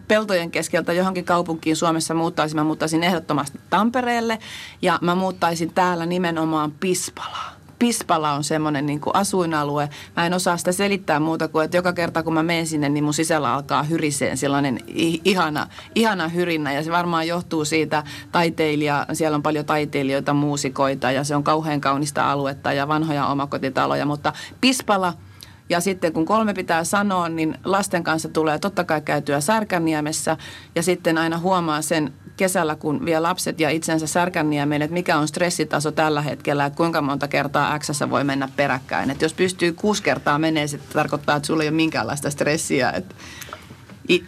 peltojen 0.07 0.51
keskeltä 0.51 0.93
johonkin 0.93 1.25
kaupunkiin 1.25 1.75
Suomessa 1.75 2.13
muuttaisin, 2.13 2.55
mä 2.55 2.63
muuttaisin 2.63 3.03
ehdottomasti 3.03 3.59
Tampereelle 3.69 4.39
ja 4.81 4.99
mä 5.01 5.15
muuttaisin 5.15 5.73
täällä 5.73 6.05
nimenomaan 6.05 6.71
Pispalaan. 6.71 7.52
Pispala 7.83 8.31
on 8.31 8.43
semmoinen 8.43 8.85
niin 8.85 9.01
kuin 9.01 9.15
asuinalue. 9.15 9.89
Mä 10.17 10.25
en 10.25 10.33
osaa 10.33 10.57
sitä 10.57 10.71
selittää 10.71 11.19
muuta 11.19 11.47
kuin, 11.47 11.65
että 11.65 11.77
joka 11.77 11.93
kerta 11.93 12.23
kun 12.23 12.33
mä 12.33 12.43
menen 12.43 12.67
sinne, 12.67 12.89
niin 12.89 13.03
mun 13.03 13.13
sisällä 13.13 13.53
alkaa 13.53 13.83
hyriseen 13.83 14.37
sellainen 14.37 14.79
ihana, 15.25 15.67
ihana 15.95 16.27
hyrinnä. 16.27 16.73
Ja 16.73 16.83
se 16.83 16.91
varmaan 16.91 17.27
johtuu 17.27 17.65
siitä 17.65 18.03
taiteilija, 18.31 19.05
siellä 19.13 19.35
on 19.35 19.43
paljon 19.43 19.65
taiteilijoita, 19.65 20.33
muusikoita 20.33 21.11
ja 21.11 21.23
se 21.23 21.35
on 21.35 21.43
kauhean 21.43 21.81
kaunista 21.81 22.31
aluetta 22.31 22.73
ja 22.73 22.87
vanhoja 22.87 23.27
omakotitaloja. 23.27 24.05
Mutta 24.05 24.33
Pispala– 24.61 25.13
ja 25.69 25.79
sitten 25.79 26.13
kun 26.13 26.25
kolme 26.25 26.53
pitää 26.53 26.83
sanoa, 26.83 27.29
niin 27.29 27.57
lasten 27.65 28.03
kanssa 28.03 28.29
tulee 28.29 28.59
totta 28.59 28.83
kai 28.83 29.01
käytyä 29.01 29.41
Särkänniemessä. 29.41 30.37
Ja 30.75 30.83
sitten 30.83 31.17
aina 31.17 31.37
huomaa 31.37 31.81
sen 31.81 32.13
kesällä, 32.37 32.75
kun 32.75 33.05
vie 33.05 33.19
lapset 33.19 33.59
ja 33.59 33.69
itsensä 33.69 34.07
Särkänniemeen, 34.07 34.81
että 34.81 34.93
mikä 34.93 35.17
on 35.17 35.27
stressitaso 35.27 35.91
tällä 35.91 36.21
hetkellä, 36.21 36.65
että 36.65 36.77
kuinka 36.77 37.01
monta 37.01 37.27
kertaa 37.27 37.79
X 37.79 37.89
voi 38.09 38.23
mennä 38.23 38.49
peräkkäin. 38.55 39.09
Että 39.09 39.25
jos 39.25 39.33
pystyy 39.33 39.71
kuusi 39.71 40.03
kertaa 40.03 40.39
menee, 40.39 40.67
se 40.67 40.77
tarkoittaa, 40.77 41.35
että 41.35 41.47
sulla 41.47 41.63
ei 41.63 41.69
ole 41.69 41.75
minkäänlaista 41.75 42.29
stressiä. 42.29 42.91
Että 42.91 43.15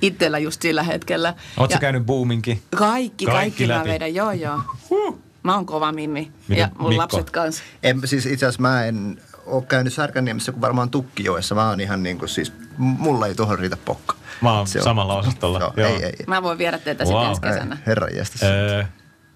itsellä 0.01 0.39
just 0.39 0.61
sillä 0.61 0.83
hetkellä. 0.83 1.33
Oletko 1.57 1.77
käynyt 1.79 2.05
boominkin? 2.05 2.61
Kaikki, 2.75 3.25
kaikki, 3.25 3.25
kaikki 3.25 3.67
läpi. 3.67 3.87
mä 3.87 3.93
vedän, 3.93 4.15
joo 4.15 4.31
joo. 4.31 4.59
Mä 5.43 5.55
oon 5.55 5.65
kova 5.65 5.91
mimmi 5.91 6.31
Miten, 6.47 6.61
ja 6.61 6.69
mun 6.79 6.89
Mikko? 6.89 7.01
lapset 7.01 7.29
kanssa. 7.29 7.63
En, 7.83 8.01
siis 8.05 8.25
itse 8.25 8.45
asiassa 8.45 8.61
mä 8.61 8.85
en 8.85 9.21
ole 9.45 9.63
käynyt 9.63 9.93
Särkänniemessä 9.93 10.51
kuin 10.51 10.61
varmaan 10.61 10.89
Tukkijoessa. 10.89 11.55
Mä 11.55 11.69
oon 11.69 11.79
ihan 11.79 12.03
niin 12.03 12.19
kuin 12.19 12.29
siis, 12.29 12.53
mulla 12.77 13.27
ei 13.27 13.35
tuohon 13.35 13.59
riitä 13.59 13.77
pokka. 13.77 14.15
Mä 14.41 14.57
oon 14.57 14.67
se 14.67 14.81
samalla 14.81 15.13
on. 15.13 15.19
osastolla. 15.19 15.59
Joo, 15.59 15.73
Joo. 15.77 15.89
Ei, 15.89 16.05
ei. 16.05 16.13
Mä 16.27 16.43
voin 16.43 16.57
viedä 16.57 16.77
teitä 16.77 17.03
wow. 17.03 17.13
sitten 17.13 17.29
ensi 17.29 17.41
kesänä. 17.41 17.77
Herra 17.85 18.07
öö, 18.43 18.83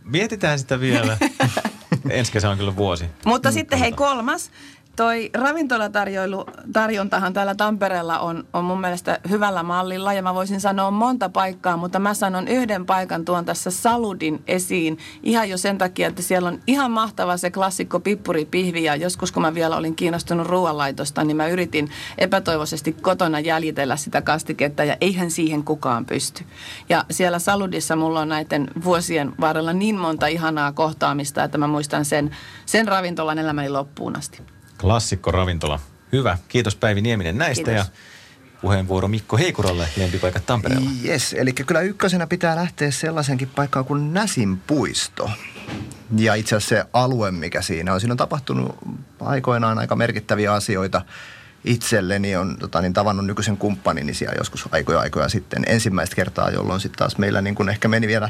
mietitään 0.04 0.60
sitä 0.60 0.80
vielä. 0.80 1.18
ensi 2.10 2.32
kesä 2.32 2.50
on 2.50 2.58
kyllä 2.58 2.76
vuosi. 2.76 3.06
Mutta 3.26 3.52
sitten 3.52 3.80
hei 3.80 3.92
kolmas. 3.92 4.52
Toi 5.00 5.30
ravintolatarjontahan 5.34 7.34
täällä 7.34 7.56
Tampereella 7.56 8.20
on, 8.20 8.48
on 8.54 8.66
mun 8.66 8.82
mielestä 8.82 9.20
hyvällä 9.30 9.64
mallilla 9.64 10.14
ja 10.14 10.22
mä 10.22 10.34
voisin 10.34 10.62
sanoa 10.62 10.92
monta 10.92 11.30
paikkaa, 11.30 11.78
mutta 11.78 12.00
mä 12.00 12.14
sanon 12.14 12.48
yhden 12.48 12.86
paikan 12.86 13.26
tuon 13.26 13.46
tässä 13.46 13.72
Saludin 13.72 14.44
esiin 14.48 14.98
ihan 15.24 15.50
jo 15.50 15.58
sen 15.58 15.78
takia, 15.78 16.08
että 16.08 16.22
siellä 16.22 16.48
on 16.48 16.60
ihan 16.68 16.92
mahtava 16.92 17.38
se 17.38 17.52
klassikko 17.52 18.00
pippuri 18.00 18.46
pihvi 18.46 18.84
ja 18.84 18.96
joskus 18.96 19.32
kun 19.32 19.42
mä 19.42 19.54
vielä 19.54 19.78
olin 19.78 19.96
kiinnostunut 19.96 20.48
ruoanlaitosta, 20.48 21.24
niin 21.24 21.38
mä 21.38 21.48
yritin 21.48 21.90
epätoivoisesti 22.18 22.94
kotona 22.94 23.40
jäljitellä 23.40 23.98
sitä 23.98 24.22
kastiketta 24.22 24.84
ja 24.84 24.98
eihän 25.02 25.32
siihen 25.32 25.64
kukaan 25.64 26.06
pysty. 26.06 26.44
Ja 26.90 27.06
siellä 27.12 27.40
Saludissa 27.40 27.96
mulla 27.96 28.20
on 28.20 28.30
näiden 28.30 28.68
vuosien 28.84 29.34
varrella 29.42 29.74
niin 29.74 29.96
monta 29.96 30.28
ihanaa 30.28 30.72
kohtaamista, 30.72 31.44
että 31.44 31.58
mä 31.58 31.68
muistan 31.68 32.06
sen, 32.06 32.36
sen 32.66 32.88
ravintolan 32.88 33.40
elämäni 33.40 33.70
loppuun 33.70 34.18
asti. 34.18 34.59
Klassikko 34.82 35.32
ravintola. 35.32 35.80
Hyvä. 36.12 36.38
Kiitos 36.48 36.76
Päivi 36.76 37.02
Nieminen 37.02 37.38
näistä 37.38 37.66
Kiitos. 37.66 37.88
ja 37.88 37.92
puheenvuoro 38.62 39.08
Mikko 39.08 39.38
Heikuralle 39.38 39.88
lempipaikat 39.98 40.46
Tampereella. 40.46 40.90
Yes, 41.06 41.34
eli 41.34 41.54
kyllä 41.54 41.82
ykkösenä 41.82 42.28
pitää 42.28 42.56
lähteä 42.56 42.92
sellaisenkin 42.92 43.50
paikkaan 43.56 43.86
kuin 43.86 44.14
Näsin 44.14 44.58
puisto. 44.58 45.32
Ja 46.18 46.36
itse 46.36 46.56
asiassa 46.56 46.76
se 46.76 46.86
alue, 46.94 47.32
mikä 47.32 47.62
siinä 47.62 47.94
on. 47.94 48.00
Siinä 48.00 48.14
on 48.14 48.18
tapahtunut 48.18 48.78
aikoinaan 49.20 49.80
aika 49.80 49.96
merkittäviä 49.96 50.54
asioita. 50.54 51.02
Itselleni 51.66 52.36
on 52.36 52.58
tota, 52.60 52.82
niin, 52.82 52.94
tavannut 52.94 53.26
nykyisen 53.26 53.58
kumppanini 53.58 54.14
siellä 54.14 54.36
joskus 54.38 54.70
aikoja 54.72 55.00
aikoja 55.00 55.30
sitten 55.30 55.64
ensimmäistä 55.68 56.16
kertaa, 56.16 56.50
jolloin 56.50 56.82
sitten 56.82 56.98
taas 56.98 57.18
meillä 57.18 57.42
niin 57.42 57.56
kun 57.56 57.70
ehkä 57.70 57.88
meni 57.88 58.08
vielä 58.08 58.30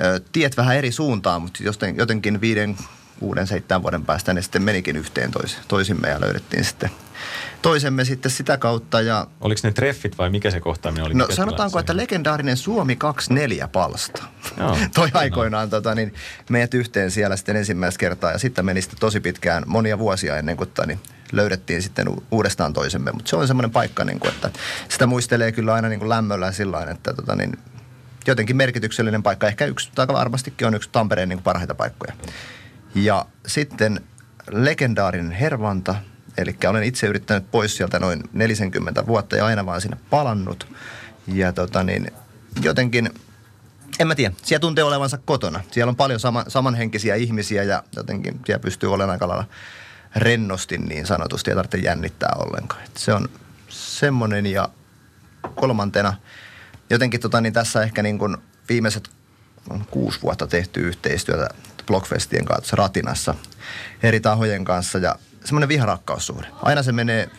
ö, 0.00 0.20
tiet 0.32 0.56
vähän 0.56 0.76
eri 0.76 0.92
suuntaan, 0.92 1.42
mutta 1.42 1.58
jotenkin 1.96 2.40
viiden, 2.40 2.76
kuuden, 3.20 3.46
seitsemän 3.46 3.82
vuoden 3.82 4.04
päästä 4.04 4.34
ne 4.34 4.42
sitten 4.42 4.62
menikin 4.62 4.96
yhteen 4.96 5.30
tois, 5.30 5.58
toisimme 5.68 6.08
ja 6.08 6.20
löydettiin 6.20 6.64
sitten 6.64 6.90
toisemme 7.62 8.04
sitten 8.04 8.30
sitä 8.30 8.56
kautta. 8.56 9.00
Ja... 9.00 9.26
Oliko 9.40 9.60
ne 9.64 9.72
treffit 9.72 10.18
vai 10.18 10.30
mikä 10.30 10.50
se 10.50 10.60
kohtaaminen 10.60 11.06
oli? 11.06 11.14
No 11.14 11.26
sanotaanko, 11.30 11.78
että 11.78 11.96
legendaarinen 11.96 12.56
Suomi 12.56 12.96
24 12.96 13.68
palsta. 13.68 14.22
Joo, 14.56 14.78
Toi 14.94 15.10
no. 15.14 15.20
aikoinaan 15.20 15.70
tota, 15.70 15.94
niin 15.94 16.14
meidät 16.48 16.74
yhteen 16.74 17.10
siellä 17.10 17.36
sitten 17.36 17.56
ensimmäistä 17.56 17.98
kertaa 17.98 18.32
ja 18.32 18.38
sitten 18.38 18.64
meni 18.64 18.82
sitten 18.82 19.00
tosi 19.00 19.20
pitkään, 19.20 19.64
monia 19.66 19.98
vuosia 19.98 20.36
ennen 20.36 20.56
kuin 20.56 20.68
tota, 20.68 20.86
niin 20.86 21.00
löydettiin 21.32 21.82
sitten 21.82 22.06
uudestaan 22.30 22.72
toisemme. 22.72 23.12
Mutta 23.12 23.28
se 23.28 23.36
on 23.36 23.46
semmoinen 23.46 23.70
paikka, 23.70 24.04
niin 24.04 24.20
kuin, 24.20 24.34
että 24.34 24.50
sitä 24.88 25.06
muistelee 25.06 25.52
kyllä 25.52 25.74
aina 25.74 25.88
niin 25.88 25.98
kuin 25.98 26.08
lämmöllä 26.08 26.52
sillä 26.52 26.82
että 26.90 27.14
tota, 27.14 27.36
niin, 27.36 27.58
jotenkin 28.26 28.56
merkityksellinen 28.56 29.22
paikka. 29.22 29.46
Ehkä 29.46 29.64
yksi, 29.64 29.90
tai 29.94 30.06
varmastikin 30.08 30.66
on 30.66 30.74
yksi 30.74 30.88
Tampereen 30.92 31.28
niin 31.28 31.36
kuin 31.38 31.44
parhaita 31.44 31.74
paikkoja. 31.74 32.12
Ja 32.94 33.26
sitten 33.46 34.00
legendaarinen 34.50 35.32
Hervanta, 35.32 35.94
eli 36.38 36.56
olen 36.68 36.82
itse 36.82 37.06
yrittänyt 37.06 37.50
pois 37.50 37.76
sieltä 37.76 37.98
noin 37.98 38.22
40 38.32 39.06
vuotta 39.06 39.36
ja 39.36 39.46
aina 39.46 39.66
vaan 39.66 39.80
sinne 39.80 39.96
palannut. 40.10 40.66
Ja 41.26 41.52
tota 41.52 41.82
niin, 41.82 42.10
jotenkin, 42.62 43.10
en 43.98 44.06
mä 44.06 44.14
tiedä, 44.14 44.34
siellä 44.42 44.60
tuntee 44.60 44.84
olevansa 44.84 45.18
kotona. 45.24 45.60
Siellä 45.70 45.90
on 45.90 45.96
paljon 45.96 46.20
sama, 46.20 46.44
samanhenkisiä 46.48 47.14
ihmisiä 47.14 47.62
ja 47.62 47.82
jotenkin 47.96 48.40
siellä 48.46 48.62
pystyy 48.62 48.92
olemaan 48.92 49.14
aika 49.14 49.28
lailla 49.28 49.44
rennosti 50.16 50.78
niin 50.78 51.06
sanotusti, 51.06 51.50
ei 51.50 51.54
tarvitse 51.54 51.78
jännittää 51.78 52.32
ollenkaan. 52.38 52.84
Et 52.84 52.96
se 52.96 53.12
on 53.12 53.28
semmoinen 53.68 54.46
ja 54.46 54.68
kolmantena 55.54 56.14
jotenkin 56.90 57.20
tota, 57.20 57.40
niin 57.40 57.52
tässä 57.52 57.82
ehkä 57.82 58.02
niin 58.02 58.18
kuin 58.18 58.36
viimeiset 58.68 59.10
on 59.70 59.84
kuusi 59.90 60.22
vuotta 60.22 60.46
tehty 60.46 60.80
yhteistyötä 60.80 61.48
Blockfestien 61.90 62.44
kanssa 62.44 62.76
Ratinassa 62.76 63.34
eri 64.02 64.20
tahojen 64.20 64.64
kanssa 64.64 64.98
ja 64.98 65.16
semmoinen 65.44 65.68
viharakkaussuhde. 65.68 66.46
Aina 66.62 66.82
se 66.82 66.92
menee 66.92 67.30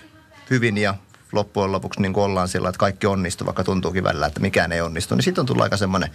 hyvin 0.49 0.77
ja 0.77 0.95
loppujen 1.31 1.71
lopuksi 1.71 2.01
niin 2.01 2.13
kuin 2.13 2.23
ollaan 2.23 2.47
sillä, 2.47 2.69
että 2.69 2.79
kaikki 2.79 3.07
onnistuu, 3.07 3.45
vaikka 3.45 3.63
tuntuukin 3.63 4.03
välillä, 4.03 4.27
että 4.27 4.39
mikään 4.39 4.71
ei 4.71 4.81
onnistu. 4.81 5.15
Niin 5.15 5.23
sitten 5.23 5.41
on 5.41 5.45
tullut 5.45 5.63
aika 5.63 5.77
semmoinen 5.77 6.11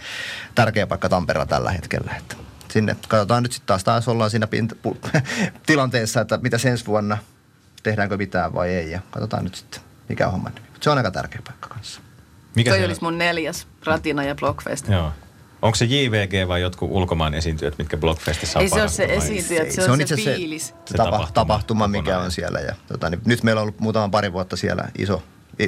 tärkeä 0.55 0.87
paikka 0.87 1.09
Tampereella 1.09 1.45
tällä 1.45 1.71
hetkellä. 1.71 2.13
Että 2.17 2.35
sinne 2.71 2.95
katsotaan 3.07 3.43
nyt 3.43 3.51
sitten 3.51 3.67
taas, 3.67 3.83
taas 3.83 4.07
ollaan 4.07 4.29
siinä 4.29 4.47
pint- 4.55 4.97
tilanteessa, 5.65 6.21
että 6.21 6.39
mitä 6.41 6.57
ensi 6.69 6.85
vuonna, 6.85 7.17
tehdäänkö 7.83 8.17
mitään 8.17 8.53
vai 8.53 8.69
ei. 8.69 8.91
Ja 8.91 8.99
katsotaan 9.11 9.43
nyt 9.43 9.55
sitten, 9.55 9.81
mikä 10.09 10.25
on 10.25 10.31
homma. 10.31 10.51
Se 10.81 10.89
on 10.89 10.97
aika 10.97 11.11
tärkeä 11.11 11.41
paikka 11.47 11.69
kanssa. 11.69 12.01
Mikä 12.55 12.71
Toi 12.71 12.85
olisi 12.85 13.01
mun 13.01 13.17
neljäs, 13.17 13.67
Ratina 13.85 14.23
ja 14.23 14.35
Blockfest. 14.35 14.87
Joo. 14.87 15.11
Onko 15.61 15.75
se 15.75 15.85
JVG 15.85 16.47
vai 16.47 16.61
jotkut 16.61 16.89
ulkomaan 16.91 17.33
esiintyjät, 17.33 17.77
mitkä 17.77 17.97
Blockfestissa 17.97 18.59
on 18.59 18.63
Ei 18.63 18.69
se 18.69 18.81
ole 18.81 18.89
se 18.89 19.07
vai- 19.07 19.15
esiintyjä, 19.17 19.63
se, 19.65 19.71
se 19.71 19.83
on 19.83 19.89
on 19.91 19.97
se, 19.97 20.01
itse 20.03 20.13
asiassa 20.13 20.31
se- 20.31 20.37
fiilis. 20.37 20.67
Se 20.67 20.73
Se 20.85 20.97
tapa, 20.97 21.03
tapahtuma 21.11 21.33
tapahtuma, 21.33 21.87
mikä 21.87 22.01
kokonaan. 22.03 22.25
on 22.25 22.31
siellä. 22.31 22.59
Ja, 22.59 22.75
tota, 22.87 23.09
niin, 23.09 23.21
nyt 23.25 23.43
meillä 23.43 23.59
on 23.59 23.63
ollut 23.63 23.79
muutaman 23.79 24.11
pari 24.11 24.33
vuotta 24.33 24.55
siellä 24.57 24.89
iso 24.97 25.23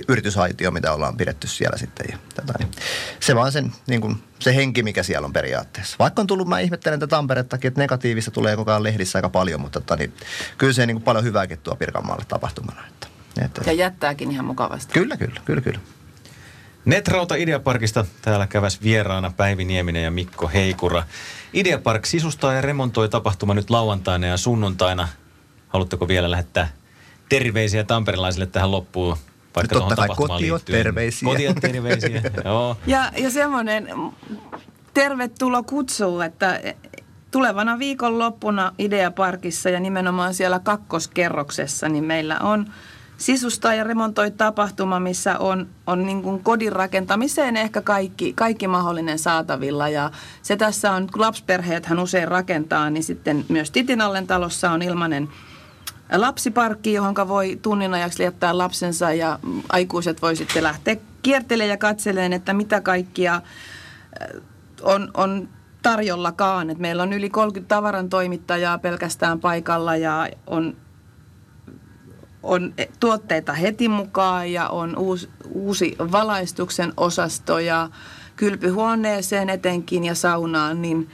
yritysaitio, 0.08 0.72
mitä 0.72 0.94
ollaan 0.94 1.18
pidetty 1.18 1.48
siellä 1.48 1.78
sitten. 1.78 2.06
Ja, 2.12 2.18
tota, 2.36 2.54
niin, 2.60 2.72
se 3.20 3.36
vaan 3.36 3.52
sen, 3.52 3.72
niin 3.88 4.02
kuin, 4.02 4.24
se 4.40 4.56
henki, 4.56 4.84
mikä 4.84 5.04
siellä 5.04 5.26
on 5.26 5.34
periaatteessa. 5.34 5.96
Vaikka 6.00 6.22
on 6.22 6.28
tullut, 6.28 6.48
mä 6.48 6.60
ihmettelen 6.60 7.00
tätä 7.00 7.10
Tamperettakin, 7.10 7.68
että 7.68 7.82
negatiivista 7.82 8.32
tulee 8.32 8.56
koko 8.56 8.72
ajan 8.72 8.84
lehdissä 8.84 9.18
aika 9.18 9.30
paljon, 9.30 9.62
mutta 9.62 9.80
tota, 9.80 9.96
niin, 9.96 10.14
kyllä 10.58 10.74
se 10.74 10.86
niin 10.86 10.96
kuin 10.96 11.04
paljon 11.04 11.24
hyvääkin 11.24 11.58
tuo 11.58 11.76
Pirkanmaalle 11.76 12.26
tapahtumana. 12.28 12.82
Että, 12.88 13.08
että, 13.46 13.62
Ja 13.66 13.74
jättääkin 13.74 14.32
ihan 14.32 14.46
mukavasti. 14.46 14.94
kyllä, 14.94 15.18
kyllä, 15.18 15.42
kyllä, 15.46 15.62
kyllä. 15.62 15.80
Netrauta 16.86 17.36
Ideaparkista 17.36 18.06
täällä 18.22 18.48
käväs 18.48 18.82
vieraana 18.82 19.34
Päivi 19.38 19.66
Nieminen 19.66 20.04
ja 20.04 20.12
Mikko 20.12 20.48
Heikura. 20.48 21.04
Ideapark 21.54 22.06
sisustaa 22.06 22.54
ja 22.54 22.62
remontoi 22.62 23.10
tapahtuma 23.10 23.54
nyt 23.54 23.70
lauantaina 23.70 24.28
ja 24.28 24.38
sunnuntaina. 24.38 25.08
Haluatteko 25.68 26.08
vielä 26.08 26.32
lähettää 26.32 26.68
terveisiä 27.30 27.84
tamperilaisille 27.84 28.46
tähän 28.46 28.72
loppuun? 28.72 29.18
Vaikka 29.56 29.76
Totta 29.80 29.96
kai 29.96 30.08
liittyen? 30.40 30.78
terveisiä. 30.84 31.30
Kotiin 31.30 31.56
terveisiä, 31.56 32.22
joo. 32.46 32.78
Ja, 32.88 33.12
ja 33.18 33.30
semmoinen 33.30 33.90
tervetulo 34.94 35.64
kutsuu, 35.64 36.22
että 36.22 36.62
tulevana 37.32 37.80
viikonloppuna 37.80 38.74
Ideaparkissa 38.80 39.70
ja 39.70 39.80
nimenomaan 39.80 40.34
siellä 40.34 40.60
kakkoskerroksessa, 40.60 41.90
niin 41.90 42.04
meillä 42.04 42.40
on 42.40 42.74
sisustaa 43.20 43.74
ja 43.74 43.84
remontoi 43.84 44.32
tapahtuma, 44.32 45.00
missä 45.00 45.38
on, 45.38 45.68
on 45.88 46.06
niin 46.06 46.22
kuin 46.22 46.44
kodin 46.44 46.72
rakentamiseen 46.72 47.58
ehkä 47.58 47.82
kaikki, 47.82 48.34
kaikki 48.34 48.68
mahdollinen 48.68 49.20
saatavilla. 49.20 49.90
Ja 49.90 50.12
se 50.42 50.56
tässä 50.56 50.92
on, 50.92 51.08
kun 51.12 51.22
lapsiperheethän 51.22 52.00
usein 52.00 52.28
rakentaa, 52.28 52.90
niin 52.90 53.04
sitten 53.04 53.46
myös 53.50 53.72
Titinallen 53.72 54.28
talossa 54.28 54.72
on 54.72 54.82
ilmainen 54.82 55.30
lapsiparkki, 56.16 56.94
johon 56.94 57.16
voi 57.28 57.60
tunnin 57.62 57.94
ajaksi 57.94 58.24
jättää 58.24 58.58
lapsensa 58.58 59.14
ja 59.14 59.40
aikuiset 59.70 60.22
voi 60.22 60.36
sitten 60.36 60.64
lähteä 60.64 60.96
kiertelemään 61.22 61.70
ja 61.70 61.78
katseleen, 61.78 62.34
että 62.34 62.54
mitä 62.54 62.82
kaikkia 62.82 63.36
äh, 63.36 63.42
on, 64.82 65.12
on 65.14 65.50
tarjollakaan. 65.82 66.70
Et 66.70 66.78
meillä 66.78 67.04
on 67.04 67.14
yli 67.14 67.30
30 67.30 67.76
tavaran 67.76 68.10
toimittajaa 68.10 68.78
pelkästään 68.78 69.40
paikalla 69.40 69.96
ja 69.96 70.30
on, 70.48 70.76
on 72.44 72.74
tuotteita 73.00 73.54
heti 73.54 73.88
mukaan 73.90 74.52
ja 74.52 74.68
on 74.70 74.98
uusi, 74.98 75.30
uusi 75.52 75.96
valaistuksen 76.00 76.94
osasto 76.98 77.60
ja 77.60 77.90
kylpyhuoneeseen 78.36 79.50
etenkin 79.50 80.06
ja 80.06 80.16
saunaan, 80.16 80.82
niin 80.82 81.10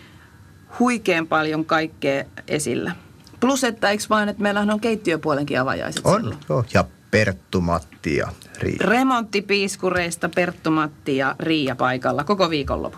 huikean 0.80 1.28
paljon 1.28 1.66
kaikkea 1.66 2.24
esillä. 2.48 2.96
Plus, 3.40 3.64
että 3.64 3.90
eikö 3.90 4.04
vain, 4.10 4.30
että 4.30 4.42
meillähän 4.44 4.72
on 4.72 4.80
keittiöpuolenkin 4.80 5.60
avajaiset 5.60 6.02
On, 6.06 6.22
silloin. 6.22 6.38
joo. 6.50 6.66
Ja 6.74 6.84
Perttu, 7.12 7.62
Matti 7.62 8.16
ja 8.16 8.28
Riia. 8.60 8.78
Remonttipiiskureista 8.80 10.30
Perttu 10.30 10.72
Matti 10.72 11.18
ja 11.18 11.36
Riia 11.40 11.76
paikalla 11.76 12.24
koko 12.24 12.50
viikonloppu. 12.50 12.98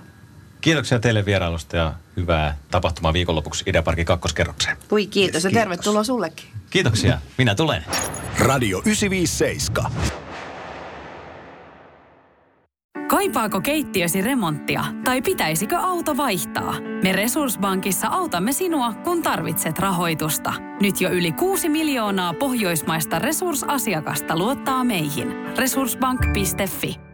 Kiitoksia 0.61 0.99
teille 0.99 1.25
vierailusta 1.25 1.77
ja 1.77 1.93
hyvää 2.17 2.57
tapahtumaa 2.71 3.13
viikonlopuksi 3.13 3.63
Ideaparkin 3.67 4.05
kakkoskerrokseen. 4.05 4.77
Ui 4.91 5.07
kiitos 5.07 5.43
ja 5.43 5.51
tervetuloa 5.51 6.03
sullekin. 6.03 6.45
Kiitoksia. 6.69 7.19
Minä 7.37 7.55
tulen. 7.55 7.85
Radio 8.39 8.81
957. 8.85 9.91
Kaipaako 13.07 13.61
keittiösi 13.61 14.21
remonttia 14.21 14.83
tai 15.03 15.21
pitäisikö 15.21 15.77
auto 15.77 16.17
vaihtaa? 16.17 16.75
Me 17.03 17.11
Resurssbankissa 17.11 18.07
autamme 18.07 18.51
sinua, 18.51 18.93
kun 18.93 19.23
tarvitset 19.23 19.79
rahoitusta. 19.79 20.53
Nyt 20.81 21.01
jo 21.01 21.09
yli 21.09 21.31
6 21.31 21.69
miljoonaa 21.69 22.33
pohjoismaista 22.33 23.19
resursasiakasta 23.19 24.37
luottaa 24.37 24.83
meihin. 24.83 25.33
Resurssbank.fi 25.57 27.06